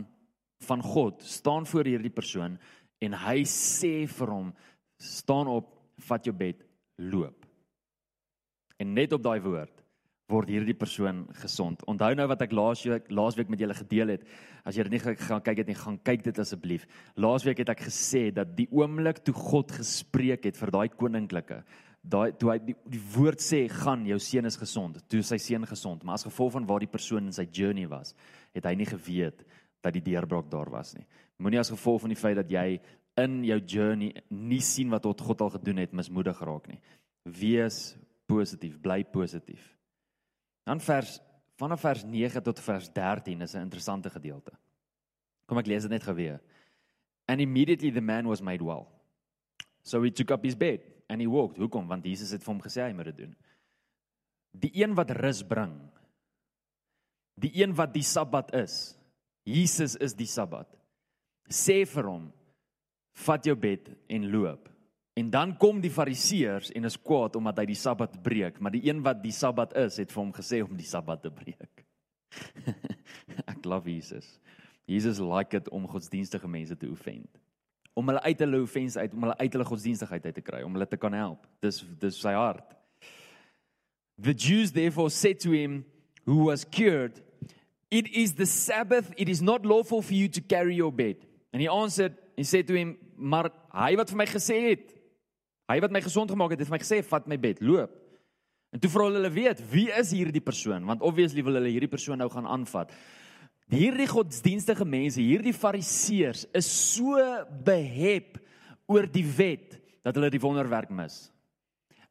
van 0.66 0.82
God 0.82 1.22
staan 1.22 1.66
voor 1.70 1.86
hierdie 1.86 2.10
persoon 2.10 2.56
en 2.98 3.12
hy 3.14 3.44
sê 3.46 4.08
vir 4.10 4.30
hom 4.32 4.48
staan 4.98 5.46
op, 5.46 5.68
vat 6.02 6.26
jou 6.26 6.34
bed, 6.34 6.64
loop. 6.98 7.46
En 8.82 8.90
net 8.96 9.14
op 9.14 9.22
daai 9.22 9.38
woord 9.44 9.84
word 10.28 10.50
hierdie 10.52 10.76
persoon 10.76 11.22
gesond. 11.40 11.82
Onthou 11.88 12.10
nou 12.16 12.26
wat 12.28 12.42
ek 12.44 12.52
laas 12.56 12.82
week 12.84 13.08
laasweek 13.08 13.48
met 13.48 13.62
julle 13.62 13.76
gedeel 13.76 14.12
het. 14.12 14.24
As 14.68 14.76
jy 14.76 14.84
dit 14.84 14.98
nie 14.98 15.00
gaan 15.00 15.44
kyk 15.44 15.62
het 15.62 15.70
nie, 15.70 15.76
gaan 15.78 15.98
kyk 16.04 16.24
dit 16.26 16.40
asseblief. 16.42 16.84
Laasweek 17.16 17.62
het 17.62 17.72
ek 17.72 17.86
gesê 17.86 18.28
dat 18.36 18.52
die 18.56 18.68
oomblik 18.74 19.22
toe 19.24 19.34
God 19.36 19.72
gespreek 19.78 20.44
het 20.50 20.60
vir 20.60 20.72
daai 20.74 20.88
koninklike, 20.92 21.62
daai 22.04 22.34
toe 22.36 22.52
hy 22.52 22.58
die, 22.66 22.76
die 22.88 23.00
woord 23.14 23.40
sê 23.42 23.62
gaan 23.72 24.04
jou 24.08 24.18
seun 24.22 24.50
is 24.50 24.60
gesond, 24.60 25.00
toe 25.08 25.22
sy 25.24 25.40
seun 25.42 25.64
gesond, 25.68 26.04
maar 26.04 26.18
as 26.18 26.26
gevolg 26.28 26.54
van 26.58 26.68
waar 26.68 26.84
die 26.84 26.92
persoon 26.92 27.30
in 27.30 27.36
sy 27.36 27.48
journey 27.48 27.88
was, 27.88 28.14
het 28.56 28.68
hy 28.68 28.74
nie 28.78 28.88
geweet 28.88 29.46
dat 29.84 29.96
die 29.96 30.04
deurbraak 30.04 30.50
daar 30.52 30.68
was 30.72 30.92
nie. 30.96 31.06
Moenie 31.40 31.62
as 31.62 31.72
gevolg 31.72 32.02
van 32.04 32.12
die 32.12 32.20
feit 32.20 32.36
dat 32.36 32.52
jy 32.52 32.80
in 33.18 33.40
jou 33.46 33.58
journey 33.64 34.12
nie 34.28 34.60
sien 34.62 34.92
wat 34.92 35.08
God 35.08 35.40
al 35.40 35.56
gedoen 35.56 35.80
het, 35.82 35.96
mismoedig 35.96 36.44
raak 36.44 36.68
nie. 36.68 36.80
Wees 37.24 37.96
positief, 38.28 38.76
bly 38.82 39.02
positief. 39.08 39.77
Dan 40.68 40.80
vers 40.84 41.16
vanaf 41.58 41.80
vers 41.80 42.04
9 42.04 42.42
tot 42.44 42.60
vers 42.60 42.92
13 42.92 43.40
is 43.40 43.54
'n 43.54 43.64
interessante 43.64 44.10
gedeelte. 44.10 44.52
Kom 45.46 45.58
ek 45.58 45.66
lees 45.66 45.82
dit 45.82 45.90
net 45.90 46.02
gou 46.02 46.14
weer. 46.14 46.40
And 47.26 47.40
immediately 47.40 47.90
the 47.90 48.00
man 48.00 48.26
was 48.26 48.40
made 48.40 48.64
well. 48.64 48.86
So 49.82 50.02
he 50.02 50.10
took 50.10 50.30
up 50.30 50.44
his 50.44 50.56
bed 50.56 50.80
and 51.08 51.20
he 51.20 51.26
walked. 51.26 51.56
Hoekom? 51.56 51.88
Want 51.88 52.04
Jesus 52.04 52.30
het 52.30 52.42
vir 52.42 52.52
hom 52.52 52.62
gesê 52.62 52.82
hy 52.82 52.92
moet 52.92 53.04
dit 53.04 53.16
doen. 53.16 53.36
Die 54.52 54.70
een 54.74 54.94
wat 54.94 55.10
rus 55.10 55.42
bring. 55.42 55.90
Die 57.34 57.62
een 57.62 57.74
wat 57.74 57.94
die 57.94 58.02
Sabbat 58.02 58.54
is. 58.54 58.98
Jesus 59.44 59.96
is 59.96 60.14
die 60.14 60.26
Sabbat. 60.26 60.68
Sê 61.48 61.86
vir 61.86 62.04
hom: 62.04 62.32
"Vat 63.12 63.44
jou 63.44 63.56
bed 63.56 63.96
en 64.08 64.30
loop." 64.30 64.68
En 65.18 65.30
dan 65.30 65.56
kom 65.58 65.80
die 65.82 65.90
Fariseërs 65.90 66.70
en 66.78 66.86
is 66.86 66.98
kwaad 67.02 67.36
omdat 67.38 67.58
hy 67.62 67.66
die 67.72 67.78
Sabbat 67.78 68.14
breek, 68.22 68.60
maar 68.62 68.74
die 68.74 68.84
een 68.86 69.00
wat 69.02 69.18
die 69.22 69.34
Sabbat 69.34 69.74
is, 69.80 69.96
het 69.98 70.12
vir 70.14 70.20
hom 70.22 70.32
gesê 70.36 70.60
om 70.62 70.76
die 70.78 70.86
Sabbat 70.86 71.24
te 71.24 71.32
breek. 71.34 71.84
Ek 73.52 73.64
love 73.66 73.90
Jesus. 73.90 74.28
Jesus 74.88 75.18
like 75.18 75.50
dit 75.56 75.70
om 75.74 75.88
godsdienstige 75.90 76.48
mense 76.48 76.76
te 76.78 76.90
offend. 76.90 77.28
Om 77.98 78.12
hulle 78.12 78.22
uit 78.22 78.44
hulle 78.44 78.60
offense 78.62 79.00
uit, 79.00 79.14
om 79.16 79.26
hulle 79.26 79.36
uit 79.40 79.56
hulle 79.56 79.66
godsdienstigheid 79.66 80.28
uit 80.28 80.36
te 80.38 80.44
kry, 80.44 80.60
om 80.62 80.76
hulle 80.76 80.86
te 80.88 81.00
kan 81.00 81.16
help. 81.16 81.48
Dis 81.64 81.80
dis 81.98 82.20
sy 82.22 82.36
hart. 82.36 82.76
The 84.22 84.34
Jews 84.34 84.70
therefore 84.74 85.10
said 85.10 85.42
to 85.42 85.50
him 85.54 85.82
who 86.28 86.44
was 86.46 86.62
cured, 86.64 87.18
"It 87.90 88.06
is 88.14 88.36
the 88.38 88.46
Sabbath, 88.46 89.10
it 89.16 89.28
is 89.28 89.42
not 89.42 89.66
lawful 89.66 90.02
for 90.02 90.14
you 90.14 90.28
to 90.28 90.40
carry 90.40 90.76
your 90.76 90.92
bed." 90.92 91.26
And 91.52 91.62
he 91.62 91.68
answered 91.68 92.14
and 92.36 92.46
said 92.46 92.68
to 92.68 92.74
him, 92.74 92.96
"Maar 93.16 93.50
hy 93.74 93.96
wat 93.96 94.10
vir 94.10 94.16
my 94.16 94.26
gesê 94.26 94.60
het, 94.70 94.97
Hy 95.68 95.78
wat 95.84 95.92
my 95.92 96.00
gesond 96.00 96.32
gemaak 96.32 96.54
het, 96.54 96.62
het 96.62 96.70
vir 96.70 96.78
my 96.78 96.82
gesê 96.82 97.02
vat 97.04 97.26
my 97.28 97.36
bed, 97.40 97.60
loop. 97.60 97.92
En 98.72 98.80
toe 98.80 98.90
vra 98.92 99.08
hulle 99.08 99.30
weet, 99.32 99.60
wie 99.72 99.88
is 99.96 100.12
hierdie 100.16 100.44
persoon? 100.44 100.84
Want 100.88 101.04
obviously 101.04 101.44
wil 101.44 101.56
hulle 101.60 101.72
hierdie 101.72 101.90
persoon 101.90 102.20
nou 102.20 102.28
gaan 102.32 102.48
aanvat. 102.48 102.92
Hierdie 103.72 104.08
godsdienstige 104.08 104.84
mense, 104.88 105.20
hierdie 105.20 105.52
fariseërs 105.56 106.46
is 106.56 106.68
so 106.68 107.20
behep 107.64 108.40
oor 108.88 109.08
die 109.12 109.26
wet 109.36 109.76
dat 110.04 110.16
hulle 110.16 110.32
die 110.32 110.40
wonderwerk 110.40 110.92
mis. 110.92 111.26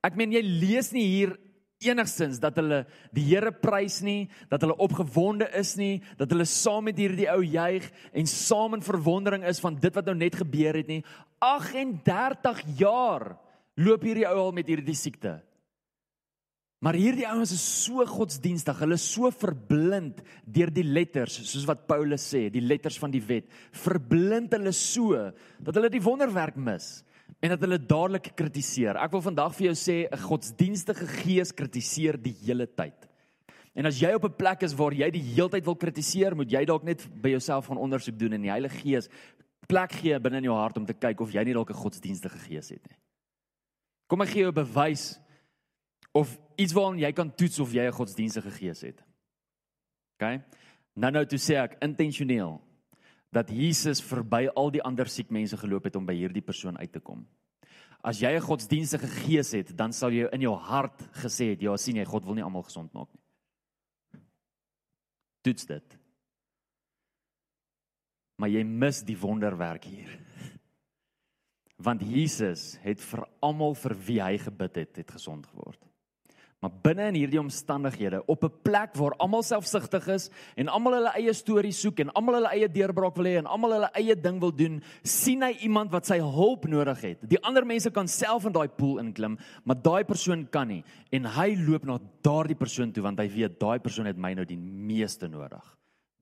Ek 0.06 0.18
meen 0.18 0.36
jy 0.36 0.44
lees 0.46 0.92
nie 0.94 1.06
hier 1.10 1.34
enigstens 1.82 2.40
dat 2.42 2.58
hulle 2.58 2.84
die 3.14 3.26
Here 3.26 3.52
prys 3.54 4.00
nie, 4.06 4.30
dat 4.50 4.64
hulle 4.66 4.78
opgewonde 4.82 5.50
is 5.58 5.76
nie, 5.78 6.02
dat 6.18 6.30
hulle 6.34 6.46
saam 6.50 6.88
met 6.90 6.98
hierdie 6.98 7.30
ou 7.34 7.42
juig 7.42 7.86
en 8.14 8.30
saam 8.30 8.78
in 8.78 8.86
verwondering 8.86 9.46
is 9.50 9.62
van 9.62 9.78
dit 9.82 9.98
wat 9.98 10.10
nou 10.10 10.16
net 10.18 10.38
gebeur 10.38 10.78
het 10.78 10.90
nie. 10.90 11.04
38 11.42 12.64
jaar 12.82 13.36
loop 13.78 14.04
hierdie 14.04 14.28
ou 14.30 14.48
al 14.48 14.56
met 14.58 14.68
hierdie 14.68 14.96
siekte. 14.98 15.38
Maar 16.86 16.94
hierdie 16.94 17.26
ouens 17.26 17.52
is 17.56 17.64
so 17.86 18.06
godsdienstig, 18.06 18.78
hulle 18.84 18.98
is 19.00 19.06
so 19.10 19.32
verblind 19.34 20.20
deur 20.46 20.70
die 20.70 20.86
letters, 20.86 21.40
soos 21.50 21.66
wat 21.66 21.88
Paulus 21.90 22.28
sê, 22.30 22.44
die 22.54 22.62
letters 22.62 23.00
van 23.02 23.14
die 23.14 23.24
wet. 23.26 23.48
Verblind 23.74 24.54
hulle 24.54 24.74
so 24.78 25.18
dat 25.58 25.78
hulle 25.78 25.90
die 25.90 26.04
wonderwerk 26.06 26.60
mis 26.62 27.00
en 27.42 27.54
dat 27.54 27.66
hulle 27.66 27.80
dadelik 27.82 28.30
kritiseer. 28.38 28.98
Ek 29.02 29.14
wil 29.14 29.26
vandag 29.26 29.56
vir 29.58 29.72
jou 29.72 29.76
sê 29.78 29.98
'n 30.06 30.22
godsdienstige 30.22 31.08
gees 31.24 31.52
kritiseer 31.52 32.18
die 32.18 32.36
hele 32.46 32.68
tyd. 32.68 33.10
En 33.76 33.86
as 33.86 34.00
jy 34.00 34.14
op 34.14 34.26
'n 34.26 34.38
plek 34.38 34.64
is 34.64 34.74
waar 34.74 34.94
jy 34.94 35.10
die 35.12 35.34
heeltyd 35.34 35.66
wil 35.66 35.76
kritiseer, 35.76 36.36
moet 36.36 36.52
jy 36.52 36.66
dalk 36.66 36.84
net 36.84 37.08
by 37.22 37.30
jouself 37.30 37.68
gaan 37.68 37.78
ondersoek 37.78 38.18
doen 38.18 38.34
en 38.34 38.42
die 38.42 38.52
Heilige 38.52 38.78
Gees 38.78 39.10
plek 39.68 39.92
gee 39.92 40.20
binne 40.20 40.38
in 40.38 40.44
jou 40.44 40.56
hart 40.56 40.78
om 40.78 40.86
te 40.86 40.94
kyk 40.94 41.20
of 41.22 41.32
jy 41.32 41.44
nie 41.44 41.54
dalk 41.54 41.70
'n 41.70 41.74
godsdienstige 41.84 42.38
gees 42.38 42.70
het 42.70 42.86
nie. 42.88 42.98
Kom 44.08 44.22
ek 44.24 44.30
gee 44.30 44.42
jou 44.42 44.52
'n 44.52 44.64
bewys 44.64 45.20
of 46.14 46.38
iets 46.58 46.74
waaraan 46.74 47.00
jy 47.00 47.12
kan 47.14 47.36
toets 47.36 47.60
of 47.60 47.74
jy 47.74 47.88
'n 47.88 47.92
godsdienstige 47.92 48.52
gees 48.52 48.82
het. 48.82 49.04
OK? 50.16 50.42
Nou 50.96 51.12
nou 51.12 51.26
toe 51.26 51.40
sê 51.40 51.56
ek 51.56 51.78
intentioneel 51.82 52.62
dat 53.32 53.50
Jesus 53.50 54.02
verby 54.02 54.48
al 54.56 54.72
die 54.72 54.82
ander 54.82 55.08
siek 55.08 55.30
mense 55.30 55.58
geloop 55.58 55.84
het 55.84 55.96
om 55.96 56.06
by 56.06 56.16
hierdie 56.16 56.42
persoon 56.42 56.78
uit 56.78 56.92
te 56.92 57.00
kom. 57.00 57.28
As 58.02 58.20
jy 58.20 58.32
'n 58.36 58.42
godsdienstige 58.42 59.08
gees 59.08 59.52
het, 59.52 59.76
dan 59.76 59.94
sal 59.94 60.12
jy 60.12 60.30
in 60.32 60.42
jou 60.42 60.56
hart 60.56 61.02
gesê 61.24 61.50
het, 61.52 61.62
ja, 61.62 61.78
sien 61.78 61.96
jy, 61.96 62.06
God 62.06 62.26
wil 62.26 62.36
nie 62.36 62.44
almal 62.44 62.64
gesond 62.64 62.94
maak 62.94 63.10
nie. 63.14 64.22
Toets 65.42 65.66
dit. 65.66 65.98
Maar 68.38 68.50
jy 68.50 68.64
mis 68.64 69.02
die 69.02 69.18
wonderwerk 69.18 69.84
hier 69.84 70.20
want 71.78 72.02
Jesus 72.02 72.78
het 72.82 73.02
vir 73.02 73.26
almal 73.46 73.76
vir 73.78 73.94
wie 74.08 74.22
hy 74.22 74.38
gebid 74.42 74.82
het, 74.82 74.98
het 74.98 75.12
gesond 75.14 75.46
geword. 75.52 75.80
Maar 76.58 76.74
binne 76.82 77.06
in 77.12 77.18
hierdie 77.20 77.38
omstandighede, 77.38 78.24
op 78.26 78.44
'n 78.44 78.54
plek 78.64 78.96
waar 78.98 79.14
almal 79.22 79.44
selfsugtig 79.44 80.08
is 80.08 80.30
en 80.56 80.68
almal 80.68 80.94
hulle 80.94 81.14
eie 81.14 81.34
storie 81.34 81.72
soek 81.72 82.00
en 82.00 82.10
almal 82.10 82.34
hulle 82.34 82.50
eie 82.50 82.68
deurbraak 82.68 83.16
wil 83.16 83.26
hê 83.26 83.38
en 83.38 83.46
almal 83.46 83.72
hulle 83.72 83.92
eie 83.94 84.16
ding 84.16 84.40
wil 84.40 84.52
doen, 84.52 84.82
sien 85.04 85.42
hy 85.44 85.52
iemand 85.62 85.92
wat 85.92 86.06
sy 86.06 86.18
hulp 86.18 86.66
nodig 86.66 87.02
het. 87.02 87.30
Die 87.30 87.44
ander 87.44 87.66
mense 87.66 87.92
kan 87.92 88.08
self 88.08 88.46
in 88.46 88.54
daai 88.54 88.68
poel 88.68 88.98
inklim, 89.00 89.38
maar 89.64 89.76
daai 89.76 90.04
persoon 90.04 90.50
kan 90.50 90.68
nie 90.68 90.84
en 91.12 91.26
hy 91.26 91.56
loop 91.56 91.86
na 91.86 92.00
daardie 92.24 92.58
persoon 92.58 92.92
toe 92.92 93.04
want 93.04 93.20
hy 93.20 93.30
weet 93.30 93.60
daai 93.60 93.80
persoon 93.80 94.06
het 94.06 94.18
my 94.18 94.34
nou 94.34 94.46
die 94.46 94.58
meeste 94.58 95.28
nodig. 95.28 95.78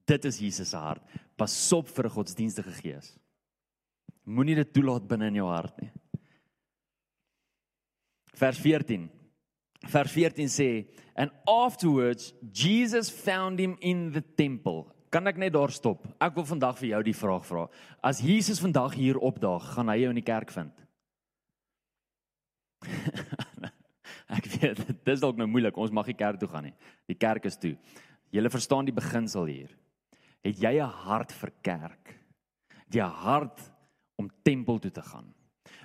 Dit 0.05 0.25
is 0.25 0.39
Jesus 0.39 0.69
se 0.69 0.77
hart. 0.77 1.01
Pasop 1.37 1.87
vir 1.87 2.05
'n 2.05 2.09
godsdienstige 2.09 2.71
gees. 2.71 3.17
Moenie 4.25 4.55
dit 4.57 4.73
toelaat 4.73 5.05
binne 5.07 5.29
in 5.29 5.37
jou 5.39 5.47
hart 5.49 5.77
nie. 5.81 5.91
Vers 8.35 8.59
14. 8.59 9.05
Vers 9.85 10.11
14 10.11 10.49
sê, 10.49 10.87
"And 11.15 11.31
afterwards 11.45 12.33
Jesus 12.51 13.09
found 13.09 13.59
him 13.59 13.77
in 13.79 14.11
the 14.11 14.23
temple." 14.35 14.85
Kan 15.09 15.27
ek 15.27 15.37
net 15.37 15.53
daar 15.53 15.71
stop? 15.71 16.07
Ek 16.19 16.35
wil 16.35 16.43
vandag 16.43 16.77
vir 16.77 16.89
jou 16.89 17.03
die 17.03 17.13
vraag 17.13 17.45
vra. 17.45 17.69
As 18.03 18.19
Jesus 18.19 18.59
vandag 18.59 18.93
hier 18.93 19.17
opdaag, 19.17 19.63
gaan 19.75 19.87
hy 19.87 20.01
jou 20.01 20.09
in 20.09 20.15
die 20.15 20.21
kerk 20.21 20.51
vind? 20.51 20.73
ek 24.37 24.45
weet, 24.45 24.81
dit 24.87 25.13
is 25.13 25.21
dalk 25.21 25.37
nou 25.37 25.47
moeilik. 25.47 25.77
Ons 25.77 25.91
mag 25.91 26.07
nie 26.07 26.17
kerk 26.17 26.39
toe 26.39 26.49
gaan 26.49 26.63
nie. 26.63 26.75
Die 27.07 27.15
kerk 27.15 27.45
is 27.45 27.57
toe. 27.57 27.77
Jy 28.33 28.49
verstaan 28.49 28.85
die 28.85 28.95
beginsel 28.95 29.45
hier. 29.45 29.71
Het 30.43 30.59
jy 30.59 30.73
'n 30.81 30.91
hart 31.05 31.31
vir 31.31 31.51
kerk? 31.63 32.19
Die 32.91 33.01
hart 33.01 33.61
om 34.15 34.29
tempel 34.43 34.79
toe 34.79 34.91
te 34.91 35.01
gaan. 35.01 35.33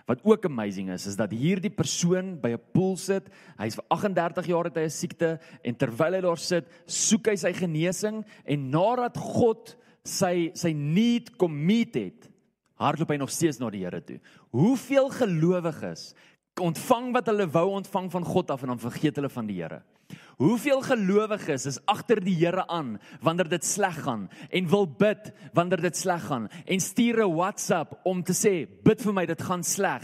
Wat 0.07 0.25
ook 0.27 0.45
amazing 0.45 0.91
is, 0.91 1.07
is 1.07 1.17
dat 1.17 1.31
hierdie 1.31 1.71
persoon 1.71 2.41
by 2.41 2.51
'n 2.57 2.63
poel 2.73 2.97
sit. 2.97 3.29
Hy's 3.59 3.75
vir 3.75 3.85
38 3.89 4.47
jaar 4.47 4.65
het 4.65 4.77
hy 4.77 4.85
'n 4.85 4.91
siekte 4.91 5.41
en 5.63 5.77
terwyl 5.77 6.15
hy 6.15 6.21
daar 6.21 6.39
sit, 6.39 6.67
soek 6.87 7.27
hy 7.27 7.37
sy 7.37 7.53
genesing 7.53 8.25
en 8.45 8.71
nadat 8.71 9.17
God 9.17 9.77
sy 10.05 10.51
sy 10.55 10.73
need 10.73 11.37
kom 11.37 11.53
meet 11.53 11.95
het, 11.95 12.31
hardloop 12.75 13.11
hy 13.11 13.17
nog 13.17 13.31
steeds 13.31 13.61
na 13.61 13.71
die 13.71 13.85
Here 13.85 14.01
toe. 14.01 14.21
Hoeveel 14.51 15.11
gelowiges 15.11 16.15
ontvang 16.61 17.13
wat 17.15 17.27
hulle 17.27 17.47
wou 17.47 17.71
ontvang 17.71 18.11
van 18.11 18.25
God 18.25 18.51
af 18.51 18.63
en 18.63 18.69
dan 18.69 18.79
vergeet 18.79 19.17
hulle 19.17 19.29
van 19.29 19.47
die 19.47 19.63
Here? 19.63 19.83
Hoeveel 20.41 20.81
gelowiges 20.81 21.67
is 21.69 21.79
agter 21.85 22.21
die 22.25 22.35
Here 22.39 22.65
aan 22.73 22.95
wanneer 23.21 23.49
dit 23.49 23.65
sleg 23.65 23.99
gaan 24.07 24.29
en 24.49 24.71
wil 24.73 24.87
bid 24.89 25.33
wanneer 25.53 25.83
dit 25.85 25.97
sleg 25.97 26.25
gaan 26.31 26.49
en 26.49 26.81
stuur 26.81 27.27
'n 27.27 27.35
WhatsApp 27.35 28.01
om 28.05 28.23
te 28.23 28.33
sê 28.33 28.67
bid 28.83 29.03
vir 29.03 29.13
my 29.13 29.27
dit 29.27 29.43
gaan 29.43 29.63
sleg 29.63 30.03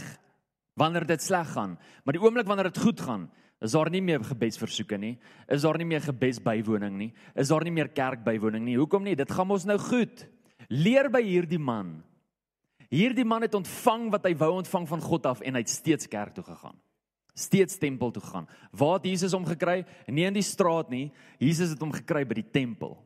wanneer 0.75 1.05
dit 1.05 1.21
sleg 1.21 1.47
gaan. 1.53 1.77
Maar 2.03 2.13
die 2.13 2.21
oomblik 2.21 2.47
wanneer 2.47 2.71
dit 2.71 2.77
goed 2.77 3.01
gaan 3.01 3.29
is 3.61 3.71
daar 3.71 3.89
nie 3.89 4.01
meer 4.01 4.23
gebedsversoeke 4.23 4.97
nie 4.97 5.17
is 5.47 5.61
daar 5.61 5.77
nie 5.77 5.85
meer 5.85 6.01
gebedsbywoning 6.01 6.97
nie 6.97 7.13
is 7.35 7.47
daar 7.47 7.63
nie 7.63 7.71
meer 7.71 7.89
kerkbywoning 7.89 8.65
nie. 8.65 8.77
Hoekom 8.77 9.03
nie? 9.03 9.15
Dit 9.15 9.31
gaan 9.31 9.47
mos 9.47 9.65
nou 9.65 9.77
goed. 9.77 10.27
Leer 10.69 11.09
by 11.09 11.21
hierdie 11.21 11.59
man. 11.59 12.03
Hierdie 12.89 13.25
man 13.25 13.41
het 13.41 13.53
ontvang 13.53 14.11
wat 14.11 14.25
hy 14.25 14.35
wou 14.35 14.51
ontvang 14.51 14.87
van 14.87 15.01
God 15.01 15.25
af 15.25 15.41
en 15.41 15.53
hy 15.53 15.59
het 15.59 15.69
steeds 15.69 16.07
kerk 16.07 16.33
toe 16.33 16.43
gegaan 16.43 16.77
steeds 17.37 17.77
tempel 17.77 18.11
toe 18.11 18.23
gaan. 18.23 18.47
Waar 18.71 18.97
het 18.97 19.09
Jesus 19.11 19.35
hom 19.35 19.45
gekry? 19.45 19.83
Nie 20.09 20.25
in 20.29 20.37
die 20.37 20.45
straat 20.45 20.89
nie. 20.89 21.11
Jesus 21.39 21.75
het 21.75 21.83
hom 21.83 21.93
gekry 21.93 22.25
by 22.25 22.39
die 22.39 22.49
tempel. 22.49 22.97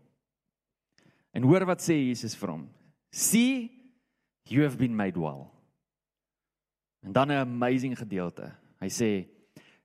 En 1.35 1.43
hoor 1.47 1.65
wat 1.67 1.83
sê 1.83 1.97
Jesus 1.99 2.35
vir 2.39 2.55
hom? 2.55 2.65
See, 3.11 3.69
you 4.47 4.63
have 4.63 4.79
been 4.79 4.95
made 4.95 5.19
well. 5.19 5.49
En 7.03 7.13
dan 7.13 7.31
'n 7.31 7.43
amazing 7.43 7.97
gedeelte. 7.97 8.51
Hy 8.79 8.87
sê 8.87 9.27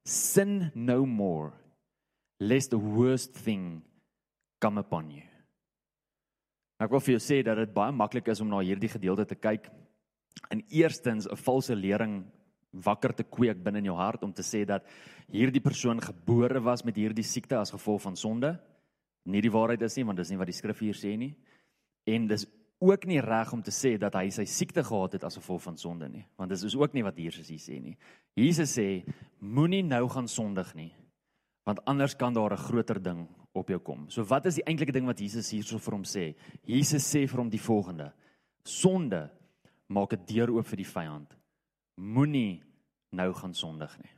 sin 0.05 0.71
no 0.75 1.07
more 1.07 1.53
lest 2.39 2.71
the 2.71 2.79
worst 2.79 3.33
thing 3.45 3.83
come 4.61 4.81
upon 4.81 5.11
you. 5.11 5.23
Ek 6.81 6.91
wil 6.91 7.01
vir 7.01 7.17
jou 7.17 7.23
sê 7.25 7.43
dat 7.43 7.57
dit 7.57 7.73
baie 7.73 7.93
maklik 7.93 8.29
is 8.29 8.41
om 8.41 8.49
na 8.49 8.61
hierdie 8.61 8.93
gedeelte 8.93 9.25
te 9.25 9.35
kyk 9.35 9.71
en 10.51 10.63
eerstens 10.69 11.27
'n 11.27 11.37
valse 11.37 11.75
lering 11.75 12.25
wakker 12.85 13.15
te 13.15 13.25
kweek 13.25 13.63
binne 13.63 13.79
in 13.79 13.91
jou 13.91 13.97
hart 13.97 14.23
om 14.23 14.33
te 14.33 14.43
sê 14.43 14.65
dat 14.67 14.85
hierdie 15.33 15.63
persoon 15.63 16.01
gebore 16.01 16.61
was 16.61 16.85
met 16.85 16.97
hierdie 16.97 17.25
siekte 17.25 17.59
as 17.59 17.73
gevolg 17.75 18.03
van 18.03 18.17
sonde. 18.17 18.57
Nie 19.27 19.43
die 19.43 19.51
waarheid 19.51 19.83
is 19.83 19.97
nie, 19.97 20.05
want 20.07 20.19
dis 20.19 20.31
nie 20.31 20.39
wat 20.39 20.51
die 20.51 20.57
skrif 20.57 20.83
hier 20.85 20.95
sê 20.95 21.17
nie. 21.19 21.35
En 22.07 22.29
dis 22.31 22.47
ook 22.79 23.07
nie 23.09 23.21
reg 23.25 23.53
om 23.53 23.63
te 23.65 23.73
sê 23.73 23.97
dat 23.99 24.15
hy 24.19 24.29
sy 24.31 24.45
siekte 24.45 24.85
gehad 24.85 25.17
het 25.17 25.25
as 25.25 25.39
gevolg 25.41 25.63
van 25.65 25.79
sonde 25.81 26.09
nie, 26.13 26.27
want 26.37 26.53
dis 26.53 26.67
is 26.69 26.77
ook 26.77 26.93
nie 26.95 27.05
wat 27.07 27.17
hier 27.17 27.33
Jesus 27.33 27.65
sê 27.65 27.81
nie. 27.81 27.97
Jesus 28.37 28.77
sê 28.77 29.05
moenie 29.41 29.83
nou 29.83 30.05
gaan 30.13 30.29
sondig 30.29 30.75
nie, 30.77 30.93
want 31.65 31.81
anders 31.89 32.15
kan 32.15 32.35
daar 32.35 32.53
'n 32.53 32.67
groter 32.69 33.03
ding 33.03 33.27
op 33.55 33.69
jou 33.69 33.79
kom. 33.79 34.11
So 34.11 34.23
wat 34.25 34.47
is 34.47 34.57
die 34.57 34.65
eintlike 34.65 34.93
ding 34.93 35.07
wat 35.07 35.19
Jesus 35.19 35.51
hierso 35.51 35.79
vir 35.79 35.93
hom 35.93 36.05
sê? 36.05 36.35
Jesus 36.67 37.03
sê 37.03 37.27
vir 37.27 37.39
hom 37.39 37.51
die 37.51 37.59
volgende: 37.59 38.13
Sonde 38.63 39.31
maak 39.89 40.13
'n 40.13 40.25
deur 40.27 40.51
oop 40.51 40.67
vir 40.67 40.77
die 40.77 40.93
vyand 40.93 41.36
moenie 41.97 42.63
nou 43.17 43.33
gaan 43.33 43.55
sondig 43.55 43.93
nie. 44.03 44.13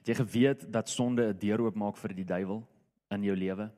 Het 0.00 0.12
jy 0.12 0.14
geweet 0.14 0.72
dat 0.72 0.88
sonde 0.88 1.28
'n 1.28 1.38
deur 1.38 1.60
oopmaak 1.60 1.96
vir 1.96 2.14
die 2.14 2.24
duiwel 2.24 2.66
in 3.10 3.22
jou 3.22 3.36
lewe? 3.36 3.70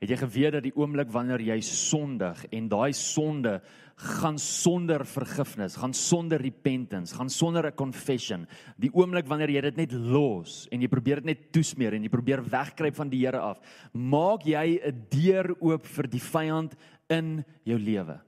Het 0.00 0.10
jy 0.10 0.16
geweet 0.16 0.52
dat 0.52 0.62
die 0.62 0.74
oomblik 0.76 1.08
wanneer 1.10 1.40
jy 1.40 1.56
sondig 1.64 2.44
en 2.52 2.68
daai 2.68 2.92
sonde 2.92 3.62
gaan 3.96 4.38
sonder 4.38 5.06
vergifnis, 5.08 5.76
gaan 5.80 5.94
sonder 5.96 6.40
repentance, 6.40 7.14
gaan 7.16 7.30
sonder 7.30 7.66
'n 7.66 7.74
confession, 7.74 8.46
die 8.76 8.92
oomblik 8.92 9.26
wanneer 9.26 9.50
jy 9.50 9.60
dit 9.60 9.76
net 9.76 9.92
los 9.92 10.68
en 10.70 10.80
jy 10.80 10.88
probeer 10.88 11.16
dit 11.16 11.24
net 11.24 11.52
toesmeer 11.52 11.94
en 11.94 12.02
jy 12.02 12.08
probeer 12.08 12.42
wegkruip 12.42 12.94
van 12.94 13.08
die 13.08 13.24
Here 13.24 13.40
af, 13.40 13.60
maak 13.92 14.44
jy 14.44 14.80
'n 14.84 15.06
deur 15.10 15.56
oop 15.60 15.86
vir 15.86 16.06
die 16.08 16.20
vyand 16.20 16.76
in 17.08 17.44
jou 17.64 17.78
lewe. 17.78 18.20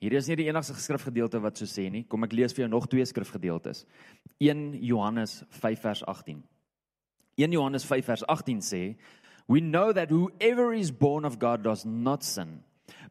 Hier 0.00 0.16
is 0.16 0.30
nie 0.30 0.38
die 0.40 0.48
enigste 0.48 0.74
skrifgedeelte 0.80 1.42
wat 1.44 1.60
so 1.60 1.68
sê 1.68 1.90
nie. 1.92 2.06
Kom 2.08 2.24
ek 2.24 2.32
lees 2.32 2.54
vir 2.56 2.64
jou 2.64 2.70
nog 2.72 2.86
twee 2.88 3.04
skrifgedeeltes. 3.04 3.84
1 4.40 4.78
Johannes 4.80 5.42
5 5.60 5.82
vers 5.84 6.02
18. 6.08 6.40
1 7.40 7.52
Johannes 7.52 7.84
5 7.84 8.08
vers 8.08 8.24
18 8.28 8.62
sê 8.64 8.82
We 9.46 9.60
know 9.60 9.92
that 9.92 10.10
whoever 10.10 10.72
is 10.72 10.90
born 10.90 11.24
of 11.24 11.38
God 11.38 11.62
does 11.62 11.84
not 11.84 12.22
sin, 12.22 12.62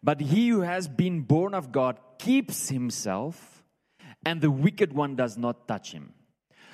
but 0.02 0.22
he 0.22 0.50
who 0.50 0.62
has 0.62 0.88
been 0.88 1.22
born 1.22 1.54
of 1.54 1.72
God 1.72 2.00
keeps 2.18 2.70
himself, 2.70 3.64
and 4.26 4.42
the 4.42 4.50
wicked 4.50 4.94
one 4.94 5.16
does 5.16 5.38
not 5.38 5.68
touch 5.68 5.92
him. 5.92 6.14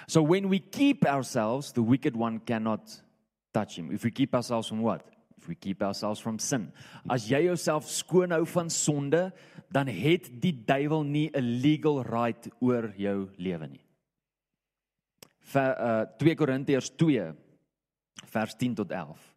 So 0.08 0.22
when 0.22 0.50
we 0.50 0.60
keep 0.60 1.06
ourselves, 1.06 1.72
the 1.72 1.82
wicked 1.82 2.16
one 2.16 2.40
cannot 2.40 3.02
touch 3.54 3.76
him. 3.78 3.92
If 3.92 4.04
we 4.04 4.12
keep 4.12 4.36
ourselves 4.36 4.68
from 4.68 4.82
what? 4.82 5.02
If 5.46 5.50
we 5.50 5.56
keep 5.56 5.84
ourselves 5.84 6.20
from 6.20 6.40
sin. 6.40 6.72
As 7.08 7.28
jy 7.30 7.44
jouself 7.46 7.86
skoon 7.86 8.32
hou 8.34 8.48
van 8.50 8.70
sonde, 8.74 9.28
dan 9.70 9.86
het 9.86 10.32
die 10.42 10.56
duiwel 10.66 11.04
nie 11.06 11.30
'n 11.30 11.62
legal 11.62 12.02
right 12.02 12.50
oor 12.60 12.92
jou 12.98 13.30
lewe 13.38 13.68
nie. 13.68 13.86
Vir 15.54 15.76
uh 15.78 16.06
2 16.18 16.36
Korintiërs 16.36 16.90
2 16.98 17.36
vers 18.26 18.56
10 18.56 18.76
tot 18.76 18.92
11. 18.92 19.36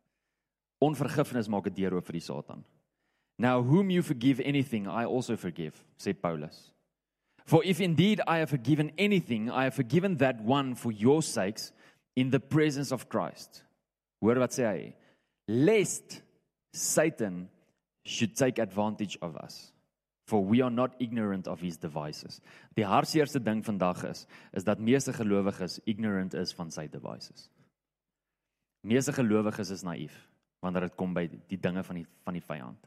Onvergifnis 0.81 1.49
maak 1.49 1.67
'n 1.67 1.75
deur 1.75 1.95
oop 1.95 2.07
vir 2.07 2.13
die 2.13 2.25
Satan. 2.25 2.65
Now 3.39 3.63
whom 3.63 3.91
you 3.91 4.03
forgive 4.03 4.41
anything, 4.41 4.87
I 4.87 5.05
also 5.05 5.37
forgive, 5.37 5.85
sê 5.99 6.15
Paulus. 6.15 6.73
For 7.45 7.63
if 7.65 7.81
indeed 7.81 8.23
I 8.27 8.39
have 8.39 8.49
forgiven 8.49 8.93
anything, 8.97 9.51
I 9.51 9.65
have 9.65 9.75
forgiven 9.75 10.17
that 10.17 10.41
one 10.41 10.75
for 10.75 10.91
your 10.91 11.23
sakes 11.23 11.73
in 12.17 12.31
the 12.31 12.41
presence 12.41 12.93
of 12.93 13.09
Christ. 13.09 13.65
Hoor 14.21 14.39
wat 14.39 14.53
sê 14.53 14.65
hy? 14.65 14.95
Lest 15.49 16.23
Satan 16.73 17.49
should 18.05 18.37
take 18.37 18.59
advantage 18.59 19.17
of 19.23 19.37
us. 19.37 19.73
For 20.27 20.45
we 20.45 20.61
are 20.61 20.71
not 20.71 20.95
ignorant 21.01 21.49
of 21.49 21.61
his 21.61 21.79
devices. 21.79 22.43
Die 22.77 22.85
hartseerste 22.85 23.41
ding 23.41 23.63
vandag 23.65 24.05
is 24.05 24.27
is 24.53 24.65
dat 24.65 24.79
meeste 24.79 25.13
gelowiges 25.13 25.81
ignorant 25.85 26.35
is 26.35 26.53
van 26.53 26.71
sy 26.71 26.85
devices. 26.87 27.49
Meeste 28.85 29.13
gelowiges 29.13 29.71
is 29.71 29.83
naïef 29.83 30.29
wanneer 30.61 30.89
dit 30.89 30.97
kom 31.01 31.15
by 31.15 31.25
die 31.49 31.57
dinge 31.57 31.83
van 31.87 32.03
die 32.03 32.05
van 32.27 32.37
die 32.37 32.45
vyand. 32.45 32.85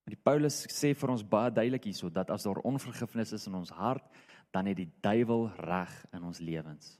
Maar 0.00 0.14
die 0.14 0.22
Paulus 0.24 0.62
sê 0.72 0.94
vir 0.96 1.12
ons 1.12 1.26
baie 1.26 1.52
duidelik 1.52 1.90
hierso 1.90 2.08
dat 2.08 2.32
as 2.32 2.48
daar 2.48 2.62
onvergifnis 2.64 3.34
is 3.36 3.46
in 3.50 3.60
ons 3.60 3.74
hart, 3.76 4.06
dan 4.54 4.72
het 4.72 4.80
die 4.80 4.88
duiwel 5.04 5.50
reg 5.60 5.92
in 6.16 6.24
ons 6.24 6.40
lewens. 6.40 6.96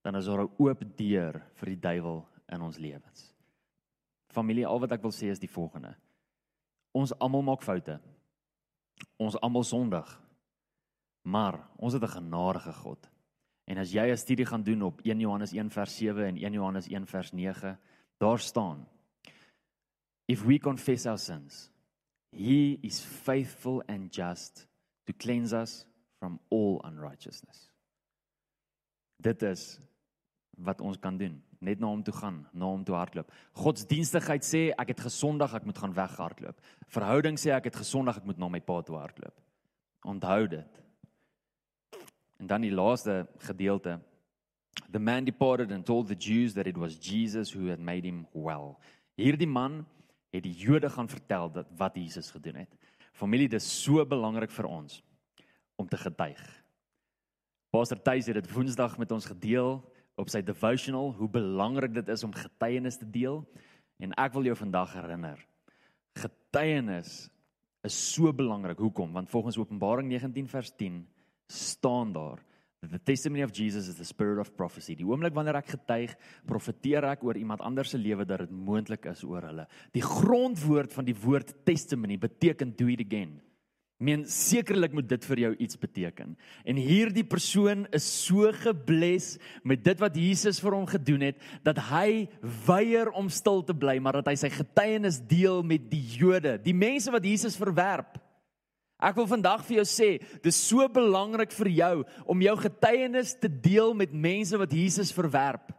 Dan 0.00 0.16
is 0.16 0.24
daar 0.24 0.48
'n 0.48 0.56
oop 0.56 0.80
deur 0.96 1.42
vir 1.60 1.68
die 1.74 1.80
duiwel 1.80 2.26
in 2.48 2.62
ons 2.62 2.78
lewens. 2.78 3.33
Familie, 4.34 4.66
al 4.66 4.82
wat 4.82 4.92
ek 4.96 5.04
wil 5.04 5.14
sê 5.14 5.30
is 5.32 5.42
die 5.42 5.50
volgende. 5.50 5.94
Ons 6.94 7.14
almal 7.22 7.44
maak 7.46 7.62
foute. 7.62 7.98
Ons 9.22 9.38
almal 9.42 9.64
sondig. 9.66 10.08
Maar 11.24 11.58
ons 11.78 11.94
het 11.94 12.02
'n 12.02 12.16
genadige 12.20 12.72
God. 12.72 13.10
En 13.64 13.78
as 13.78 13.92
jy 13.92 14.10
'n 14.10 14.16
studie 14.16 14.46
gaan 14.46 14.62
doen 14.62 14.82
op 14.82 15.00
1 15.04 15.20
Johannes 15.20 15.52
1 15.52 15.70
vers 15.70 15.96
7 15.96 16.26
en 16.26 16.36
1 16.36 16.52
Johannes 16.52 16.86
1 16.86 17.06
vers 17.06 17.32
9, 17.32 17.78
daar 18.18 18.38
staan 18.38 18.86
If 20.26 20.44
we 20.44 20.58
confess 20.58 21.06
our 21.06 21.18
sins, 21.18 21.70
he 22.32 22.78
is 22.82 23.00
faithful 23.00 23.82
and 23.88 24.10
just 24.10 24.66
to 25.06 25.12
cleanse 25.12 25.52
us 25.52 25.84
from 26.18 26.40
all 26.48 26.80
unrighteousness. 26.84 27.70
Dit 29.20 29.42
is 29.42 29.80
wat 30.56 30.80
ons 30.80 30.98
kan 30.98 31.16
doen, 31.16 31.42
net 31.64 31.80
na 31.80 31.88
hom 31.90 32.02
toe 32.04 32.14
gaan, 32.14 32.42
na 32.52 32.68
hom 32.68 32.84
toe 32.84 32.96
hardloop. 32.96 33.30
Godsdienstigheid 33.58 34.44
sê 34.46 34.62
ek 34.76 34.94
het 34.94 35.04
gesondig, 35.06 35.54
ek 35.56 35.66
moet 35.68 35.80
gaan 35.80 35.96
weghardloop. 35.96 36.60
Verhouding 36.92 37.38
sê 37.40 37.54
ek 37.56 37.70
het 37.70 37.78
gesondig, 37.82 38.20
ek 38.20 38.28
moet 38.28 38.40
na 38.40 38.50
my 38.52 38.60
pa 38.64 38.80
toe 38.84 38.98
hardloop. 39.00 39.36
Onthou 40.04 40.46
dit. 40.52 40.82
En 42.42 42.50
dan 42.50 42.66
die 42.66 42.74
laaste 42.74 43.24
gedeelte. 43.46 43.98
The 44.90 44.98
man 44.98 45.24
departed 45.24 45.72
and 45.72 45.86
told 45.86 46.08
the 46.08 46.18
Jews 46.18 46.54
that 46.54 46.66
it 46.66 46.76
was 46.76 46.98
Jesus 46.98 47.54
who 47.54 47.70
had 47.70 47.80
made 47.80 48.06
him 48.06 48.26
well. 48.32 48.76
Hierdie 49.16 49.48
man 49.48 49.84
het 50.34 50.42
die 50.42 50.54
Jode 50.54 50.90
gaan 50.90 51.08
vertel 51.08 51.50
dat 51.52 51.70
wat 51.78 51.96
Jesus 51.96 52.30
gedoen 52.30 52.64
het. 52.64 52.76
Familie, 53.14 53.48
dit 53.48 53.62
is 53.62 53.82
so 53.82 54.04
belangrik 54.06 54.50
vir 54.50 54.66
ons 54.66 55.02
om 55.78 55.88
te 55.88 55.96
getuig. 55.96 56.42
Pastor 57.70 57.98
Thys 58.02 58.26
het 58.30 58.38
dit 58.38 58.50
Woensdag 58.52 58.98
met 58.98 59.10
ons 59.14 59.26
gedeel 59.26 59.78
op 60.20 60.30
sy 60.30 60.42
devotional 60.46 61.12
hoe 61.18 61.28
belangrik 61.28 61.94
dit 61.94 62.08
is 62.08 62.24
om 62.24 62.34
getuienis 62.34 62.98
te 63.00 63.08
deel 63.10 63.42
en 64.02 64.14
ek 64.20 64.34
wil 64.36 64.50
jou 64.50 64.56
vandag 64.58 64.94
herinner. 64.96 65.38
Getuienis 66.18 67.28
is 67.84 67.96
so 68.14 68.32
belangrik. 68.32 68.78
Hoekom? 68.78 69.12
Want 69.12 69.30
volgens 69.30 69.58
Openbaring 69.58 70.08
19 70.08 70.48
vers 70.48 70.72
10 70.76 71.02
staan 71.50 72.12
daar 72.12 72.42
The 72.90 72.98
testimony 72.98 73.42
of 73.42 73.52
Jesus 73.52 73.88
is 73.88 73.96
the 73.96 74.04
spirit 74.04 74.38
of 74.38 74.54
prophecy. 74.56 74.94
Die 74.98 75.06
oomblik 75.06 75.34
wanneer 75.36 75.56
ek 75.60 75.72
getuig, 75.72 76.14
profeteer 76.48 77.06
ek 77.08 77.24
oor 77.24 77.38
iemand 77.40 77.62
anders 77.64 77.94
se 77.94 78.00
lewe 78.00 78.26
dat 78.28 78.44
dit 78.44 78.52
moontlik 78.52 79.06
is 79.08 79.22
oor 79.24 79.46
hulle. 79.48 79.66
Die 79.96 80.04
grondwoord 80.04 80.92
van 80.92 81.08
die 81.08 81.16
woord 81.16 81.54
testimony 81.64 82.18
beteken 82.20 82.74
do 82.76 82.90
it 82.92 83.04
again. 83.06 83.38
Meen 84.02 84.24
sekerlik 84.26 84.92
moet 84.92 85.06
dit 85.06 85.26
vir 85.30 85.40
jou 85.44 85.50
iets 85.62 85.78
beteken. 85.78 86.32
En 86.66 86.78
hierdie 86.80 87.24
persoon 87.24 87.84
is 87.94 88.06
so 88.26 88.50
gebless 88.64 89.36
met 89.62 89.84
dit 89.86 90.00
wat 90.02 90.16
Jesus 90.18 90.58
vir 90.62 90.74
hom 90.74 90.88
gedoen 90.90 91.28
het 91.28 91.38
dat 91.66 91.78
hy 91.92 92.26
weier 92.66 93.12
om 93.14 93.30
stil 93.30 93.62
te 93.62 93.76
bly, 93.76 94.00
maar 94.02 94.18
dat 94.18 94.32
hy 94.32 94.36
sy 94.40 94.50
getuienis 94.50 95.20
deel 95.30 95.62
met 95.62 95.86
die 95.92 96.02
Jode, 96.18 96.56
die 96.64 96.74
mense 96.74 97.12
wat 97.14 97.24
Jesus 97.24 97.58
verwerp. 97.60 98.18
Ek 98.98 99.14
wil 99.18 99.28
vandag 99.30 99.62
vir 99.68 99.78
jou 99.80 99.86
sê, 99.86 100.10
dis 100.42 100.58
so 100.58 100.86
belangrik 100.90 101.54
vir 101.54 101.70
jou 101.76 101.94
om 102.30 102.42
jou 102.42 102.54
getuienis 102.64 103.34
te 103.38 103.50
deel 103.50 103.94
met 103.94 104.14
mense 104.14 104.58
wat 104.58 104.74
Jesus 104.74 105.14
verwerp. 105.14 105.70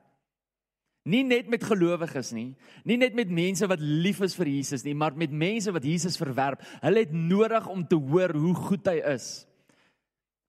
Nie 1.05 1.21
net 1.21 1.49
met 1.51 1.61
gelowiges 1.61 2.31
nie, 2.33 2.55
nie 2.83 2.97
net 2.97 3.13
met 3.13 3.29
mense 3.29 3.67
wat 3.69 3.81
lief 3.81 4.23
is 4.25 4.33
vir 4.37 4.49
Jesus 4.49 4.85
nie, 4.87 4.95
maar 4.97 5.13
met 5.13 5.29
mense 5.29 5.69
wat 5.73 5.85
Jesus 5.85 6.17
verwerp. 6.17 6.63
Hulle 6.81 7.03
het 7.05 7.13
nodig 7.13 7.67
om 7.69 7.83
te 7.85 7.99
hoor 7.99 8.33
hoe 8.33 8.55
goed 8.57 8.89
hy 8.89 8.97
is. 9.13 9.45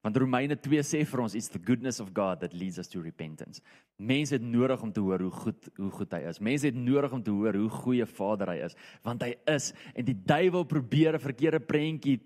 Want 0.07 0.17
Romeine 0.23 0.55
2 0.55 0.85
sê 0.87 1.01
vir 1.03 1.21
ons 1.25 1.35
it's 1.35 1.51
the 1.51 1.59
goodness 1.59 1.99
of 2.01 2.13
God 2.15 2.39
that 2.41 2.55
leads 2.55 2.79
us 2.79 2.89
to 2.93 3.03
repentance. 3.03 3.61
Mense 3.99 4.37
het 4.37 4.45
nodig 4.45 4.81
om 4.87 4.93
te 4.95 5.03
hoor 5.03 5.25
hoe 5.27 5.33
goed 5.35 5.69
hoe 5.81 5.91
goed 5.91 6.15
hy 6.15 6.21
is. 6.31 6.39
Mense 6.39 6.71
het 6.71 6.79
nodig 6.79 7.13
om 7.13 7.25
te 7.27 7.35
hoor 7.35 7.59
hoe 7.59 7.73
goeie 7.83 8.07
Vader 8.07 8.55
hy 8.55 8.61
is, 8.69 8.79
want 9.05 9.25
hy 9.27 9.33
is 9.51 9.73
en 9.93 10.07
die 10.07 10.15
duiwel 10.15 10.65
probeer 10.71 11.19
'n 11.19 11.27
verkeerde 11.27 11.61
prentjie 11.61 12.21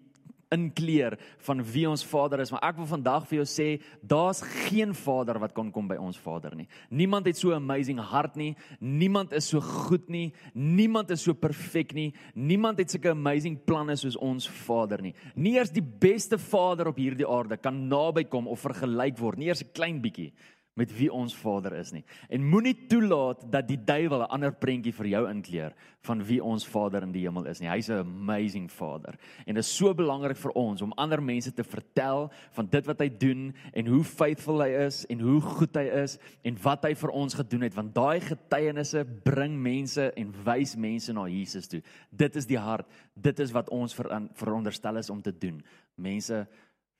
inkleer 0.51 1.17
van 1.47 1.63
wie 1.63 1.87
ons 1.89 2.05
Vader 2.07 2.43
is, 2.43 2.51
maar 2.51 2.65
ek 2.67 2.79
wil 2.81 2.89
vandag 2.91 3.27
vir 3.31 3.41
jou 3.41 3.47
sê, 3.49 3.69
daar's 4.03 4.43
geen 4.69 4.95
Vader 4.97 5.39
wat 5.43 5.55
kan 5.57 5.71
kom 5.73 5.89
by 5.91 5.99
ons 6.01 6.19
Vader 6.19 6.57
nie. 6.59 6.69
Niemand 6.91 7.27
het 7.27 7.37
so 7.39 7.51
'n 7.51 7.63
amazing 7.63 7.99
hart 7.99 8.37
nie. 8.37 8.57
Niemand 8.81 9.33
is 9.33 9.49
so 9.49 9.61
goed 9.61 10.09
nie. 10.09 10.33
Niemand 10.55 11.11
is 11.11 11.23
so 11.23 11.35
perfek 11.35 11.95
nie. 11.95 12.13
Niemand 12.35 12.79
het 12.79 12.91
sulke 12.91 13.11
amazing 13.11 13.65
planne 13.65 13.97
soos 13.97 14.17
ons 14.17 14.49
Vader 14.49 15.03
nie. 15.03 15.15
Nie 15.35 15.57
eers 15.57 15.71
die 15.71 15.83
beste 15.83 16.39
Vader 16.39 16.89
op 16.89 16.97
hierdie 16.97 17.27
aarde 17.27 17.57
kan 17.57 17.89
naby 17.89 18.25
kom 18.25 18.49
of 18.49 18.61
vergelyk 18.61 19.19
word 19.19 19.39
nie, 19.39 19.47
eers 19.47 19.63
'n 19.63 19.73
klein 19.73 20.01
bietjie 20.01 20.33
met 20.79 20.93
wie 20.95 21.11
ons 21.13 21.35
Vader 21.37 21.75
is 21.81 21.91
nie. 21.93 22.03
En 22.31 22.45
moenie 22.47 22.75
toelaat 22.89 23.43
dat 23.53 23.67
die 23.69 23.79
duiwel 23.85 24.23
'n 24.23 24.31
ander 24.31 24.53
prentjie 24.53 24.93
vir 24.93 25.07
jou 25.07 25.29
inkleer 25.31 25.75
van 26.01 26.23
wie 26.25 26.43
ons 26.45 26.67
Vader 26.67 27.03
in 27.03 27.13
die 27.13 27.27
hemel 27.27 27.47
is 27.47 27.61
nie. 27.61 27.69
Hy's 27.69 27.89
'n 27.89 27.99
amazing 27.99 28.71
Vader. 28.71 29.19
En 29.47 29.55
dit 29.55 29.65
is 29.65 29.77
so 29.77 29.95
belangrik 29.95 30.37
vir 30.37 30.53
ons 30.53 30.83
om 30.83 30.93
ander 30.93 31.23
mense 31.23 31.53
te 31.53 31.65
vertel 31.65 32.31
van 32.53 32.67
dit 32.67 32.87
wat 32.87 33.01
hy 33.01 33.09
doen 33.09 33.55
en 33.73 33.87
hoe 33.87 34.05
faithful 34.05 34.63
hy 34.63 34.69
is 34.87 35.07
en 35.07 35.21
hoe 35.21 35.41
goed 35.41 35.75
hy 35.77 35.89
is 36.03 36.19
en 36.45 36.57
wat 36.63 36.85
hy 36.85 36.95
vir 36.95 37.11
ons 37.11 37.35
gedoen 37.35 37.63
het 37.63 37.75
want 37.75 37.95
daai 37.95 38.21
getuienisse 38.21 39.05
bring 39.25 39.63
mense 39.63 40.13
en 40.17 40.35
wys 40.45 40.77
mense 40.77 41.13
na 41.13 41.27
Jesus 41.27 41.67
toe. 41.67 41.83
Dit 42.11 42.37
is 42.37 42.47
die 42.47 42.59
hart. 42.59 42.87
Dit 43.15 43.41
is 43.41 43.53
wat 43.53 43.71
ons 43.71 43.95
veronderstel 44.35 44.97
is 44.97 45.11
om 45.11 45.23
te 45.23 45.39
doen. 45.39 45.63
Mense 45.97 46.49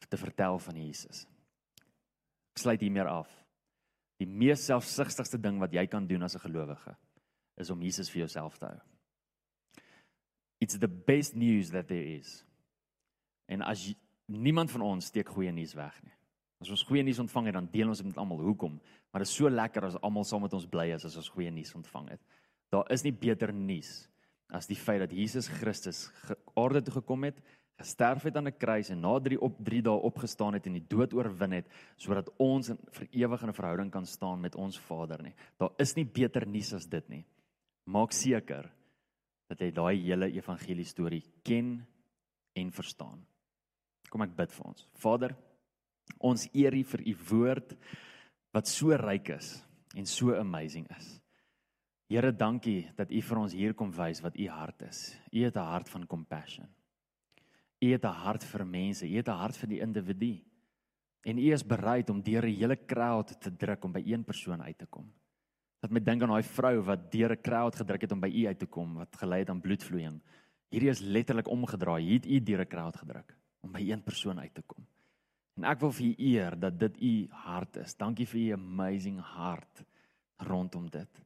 te 0.09 0.17
vertel 0.17 0.59
van 0.59 0.77
Jesus. 0.77 1.27
Ek 2.53 2.59
sluit 2.59 2.81
hiermee 2.81 3.03
af. 3.03 3.40
Die 4.21 4.29
mees 4.29 4.67
selfsugtigste 4.69 5.41
ding 5.41 5.59
wat 5.63 5.73
jy 5.73 5.87
kan 5.89 6.07
doen 6.07 6.23
as 6.23 6.37
'n 6.37 6.45
gelowige 6.45 6.97
is 7.57 7.71
om 7.71 7.83
Jesus 7.83 8.11
vir 8.11 8.21
jouself 8.21 8.59
te 8.59 8.67
hou. 8.67 8.81
It's 10.61 10.79
the 10.79 10.89
best 10.89 11.35
news 11.35 11.71
that 11.71 11.89
there 11.89 12.05
is. 12.17 12.45
En 13.49 13.63
as 13.63 13.87
jy, 13.87 13.97
niemand 14.27 14.71
van 14.71 14.83
ons 14.83 15.07
steek 15.07 15.29
goeie 15.29 15.53
nuus 15.53 15.75
weg 15.75 16.03
nie. 16.03 16.13
As 16.61 16.71
ons 16.71 16.83
goeie 16.83 17.03
nuus 17.03 17.19
ontvang 17.19 17.47
het, 17.47 17.55
dan 17.55 17.69
deel 17.73 17.89
ons 17.89 17.99
dit 17.99 18.07
met 18.07 18.19
almal. 18.21 18.43
Hoekom? 18.45 18.81
Maar 19.11 19.25
dit 19.25 19.29
is 19.29 19.35
so 19.35 19.49
lekker 19.49 19.85
as 19.85 19.97
almal 20.05 20.25
saam 20.25 20.43
met 20.43 20.53
ons 20.53 20.67
bly 20.67 20.91
is 20.95 21.05
as 21.05 21.17
ons 21.17 21.29
goeie 21.29 21.51
nuus 21.51 21.75
ontvang 21.75 22.11
het. 22.11 22.21
Daar 22.71 22.91
is 22.93 23.03
nie 23.03 23.13
beter 23.13 23.53
nuus 23.53 24.09
as 24.51 24.67
die 24.67 24.77
feit 24.77 25.01
dat 25.01 25.13
Jesus 25.15 25.49
Christus 25.61 26.09
aarde 26.59 26.83
toe 26.83 26.95
gekom 26.99 27.25
het, 27.29 27.39
gesterf 27.81 28.27
het 28.29 28.37
aan 28.37 28.49
'n 28.49 28.59
kruis 28.59 28.91
en 28.91 29.01
na 29.01 29.19
3 29.19 29.41
op 29.41 29.57
3 29.65 29.83
dae 29.83 30.03
opgestaan 30.09 30.55
het 30.55 30.67
en 30.67 30.73
die 30.73 30.87
dood 30.89 31.15
oorwin 31.15 31.53
het 31.53 31.69
sodat 31.97 32.31
ons 32.39 32.69
vir 32.69 33.09
ewig 33.11 33.43
in 33.43 33.49
'n 33.49 33.61
verhouding 33.61 33.91
kan 33.91 34.07
staan 34.07 34.41
met 34.41 34.55
ons 34.55 34.79
Vader 34.79 35.23
nie. 35.23 35.35
Daar 35.59 35.73
is 35.79 35.95
nie 35.97 36.05
beter 36.05 36.47
nuus 36.47 36.73
as 36.73 36.87
dit 36.87 37.09
nie. 37.09 37.25
Maak 37.87 38.13
seker 38.13 38.71
dat 39.49 39.61
jy 39.61 39.71
daai 39.71 39.97
hele 40.03 40.31
evangelie 40.33 40.85
storie 40.85 41.25
ken 41.43 41.87
en 42.55 42.71
verstaan. 42.71 43.27
Kom 44.11 44.23
ek 44.23 44.37
bid 44.37 44.53
vir 44.53 44.67
ons. 44.67 44.87
Vader, 44.95 45.37
ons 46.19 46.49
eer 46.53 46.75
U 46.75 46.83
vir 46.85 47.01
U 47.07 47.15
woord 47.31 47.77
wat 48.53 48.67
so 48.67 48.97
ryk 48.97 49.29
is 49.29 49.65
en 49.97 50.07
so 50.07 50.35
amazing 50.35 50.87
is. 50.97 51.21
Here, 52.11 52.33
dankie 52.33 52.91
dat 52.97 53.11
U 53.11 53.21
vir 53.23 53.39
ons 53.39 53.53
hier 53.55 53.75
kom 53.75 53.93
wys 53.95 54.21
wat 54.21 54.37
U 54.37 54.49
hart 54.49 54.83
is. 54.83 55.17
U 55.33 55.45
het 55.45 55.57
'n 55.57 55.71
hart 55.73 55.89
van 55.89 56.07
compassion. 56.07 56.67
U 57.81 57.93
het 57.93 58.05
'n 58.05 58.17
hart 58.25 58.45
vir 58.45 58.67
mense, 58.67 59.09
U 59.09 59.17
het 59.17 59.29
'n 59.29 59.41
hart 59.43 59.57
vir 59.57 59.69
die 59.69 59.81
individu. 59.81 60.45
En 61.23 61.39
U 61.39 61.53
is 61.53 61.67
bereid 61.67 62.11
om 62.11 62.23
deur 62.23 62.45
'n 62.45 62.55
hele 62.55 62.77
crowd 62.87 63.41
te 63.41 63.57
druk 63.57 63.85
om 63.85 63.93
by 63.93 64.03
een 64.05 64.25
persoon 64.25 64.63
uit 64.63 64.79
te 64.79 64.87
kom. 64.87 65.13
Dat 65.81 65.91
my 65.91 66.01
dink 66.01 66.23
aan 66.23 66.29
daai 66.29 66.43
vrou 66.43 66.83
wat 66.83 67.11
deur 67.13 67.33
'n 67.33 67.41
crowd 67.41 67.77
gedruk 67.77 68.01
het 68.01 68.13
om 68.13 68.21
by 68.21 68.29
U 68.29 68.47
uit 68.47 68.59
te 68.59 68.67
kom 68.67 68.95
wat 68.95 69.17
gelei 69.17 69.41
het 69.41 69.51
aan 69.51 69.61
bloedvloeiing. 69.61 70.21
Hierdie 70.69 70.91
is 70.91 71.01
letterlik 71.01 71.49
omgedraai. 71.49 72.03
Hier 72.05 72.21
het 72.21 72.27
U 72.27 72.41
deur 72.41 72.61
'n 72.61 72.69
crowd 72.69 72.97
gedruk 72.97 73.37
om 73.61 73.73
by 73.73 73.81
een 73.81 74.03
persoon 74.03 74.41
uit 74.41 74.55
te 74.55 74.63
kom. 74.63 74.87
En 75.57 75.65
ek 75.65 75.81
wil 75.81 75.93
vir 75.93 76.07
U 76.07 76.15
eer 76.19 76.59
dat 76.61 76.79
dit 76.79 77.03
U 77.03 77.27
hart 77.31 77.77
is. 77.77 77.97
Dankie 77.97 78.27
vir 78.27 78.41
U 78.41 78.53
amazing 78.53 79.21
hart 79.21 79.85
rondom 80.37 80.91
dit. 80.91 81.23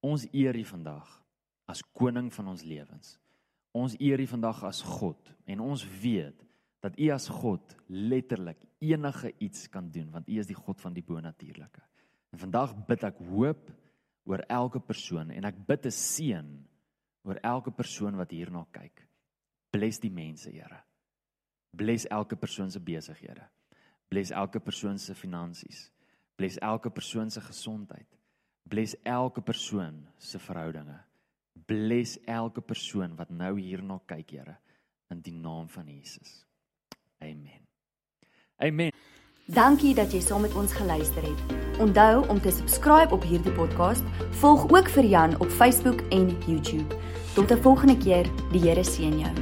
Ons 0.00 0.26
eer 0.32 0.56
U 0.56 0.64
vandag 0.64 1.22
as 1.66 1.82
koning 1.92 2.32
van 2.34 2.48
ons 2.48 2.62
lewens. 2.62 3.21
Ons 3.72 3.96
eer 4.00 4.20
U 4.20 4.26
vandag 4.26 4.64
as 4.68 4.82
God 4.84 5.32
en 5.48 5.60
ons 5.60 5.84
weet 6.02 6.42
dat 6.82 6.98
U 6.98 7.08
as 7.14 7.28
God 7.28 7.76
letterlik 7.88 8.60
enige 8.82 9.32
iets 9.38 9.68
kan 9.72 9.90
doen 9.90 10.10
want 10.12 10.28
U 10.28 10.38
is 10.38 10.50
die 10.50 10.58
God 10.58 10.80
van 10.80 10.92
die 10.92 11.04
bonatuurlike. 11.06 11.82
En 12.32 12.38
vandag 12.38 12.74
bid 12.88 13.04
ek 13.04 13.20
hoop 13.30 13.70
oor 14.28 14.44
elke 14.48 14.80
persoon 14.80 15.32
en 15.34 15.44
ek 15.44 15.58
bid 15.66 15.86
'n 15.86 15.90
seën 15.90 16.50
oor 17.24 17.38
elke 17.42 17.70
persoon 17.70 18.16
wat 18.16 18.30
hierna 18.30 18.66
kyk. 18.72 19.06
Bless 19.70 19.98
die 19.98 20.10
mense, 20.10 20.50
Here. 20.50 20.82
Bless 21.72 22.06
elke 22.10 22.36
persoon 22.36 22.70
se 22.70 22.80
besighede. 22.80 23.48
Bless 24.08 24.30
elke 24.30 24.60
persoon 24.60 24.98
se 24.98 25.14
finansies. 25.14 25.90
Bless 26.36 26.58
elke 26.60 26.90
persoon 26.90 27.30
se 27.30 27.40
gesondheid. 27.40 28.18
Bless 28.68 28.96
elke 29.04 29.40
persoon 29.40 30.06
se 30.18 30.38
verhoudinge. 30.38 30.98
Bless 31.72 32.18
elke 32.24 32.60
persoon 32.60 33.14
wat 33.16 33.30
nou 33.32 33.54
hierna 33.56 33.96
kyk, 34.10 34.34
Here, 34.36 34.58
in 35.08 35.22
die 35.24 35.32
naam 35.32 35.68
van 35.72 35.88
Jesus. 35.88 36.42
Amen. 37.24 37.64
Amen. 38.60 38.92
Dankie 39.48 39.94
dat 39.96 40.12
jy 40.12 40.20
saam 40.20 40.44
met 40.44 40.54
ons 40.54 40.74
geluister 40.76 41.24
het. 41.24 41.56
Onthou 41.80 42.28
om 42.28 42.40
te 42.40 42.52
subscribe 42.52 43.14
op 43.14 43.24
hierdie 43.24 43.54
podcast. 43.56 44.04
Volg 44.44 44.68
ook 44.68 44.92
vir 44.98 45.08
Jan 45.14 45.38
op 45.40 45.48
Facebook 45.48 46.04
en 46.12 46.28
YouTube. 46.44 47.00
Tot 47.34 47.50
'n 47.50 47.62
volgende 47.64 47.96
keer. 47.96 48.28
Die 48.52 48.60
Here 48.60 48.84
seën 48.84 49.18
jou. 49.18 49.34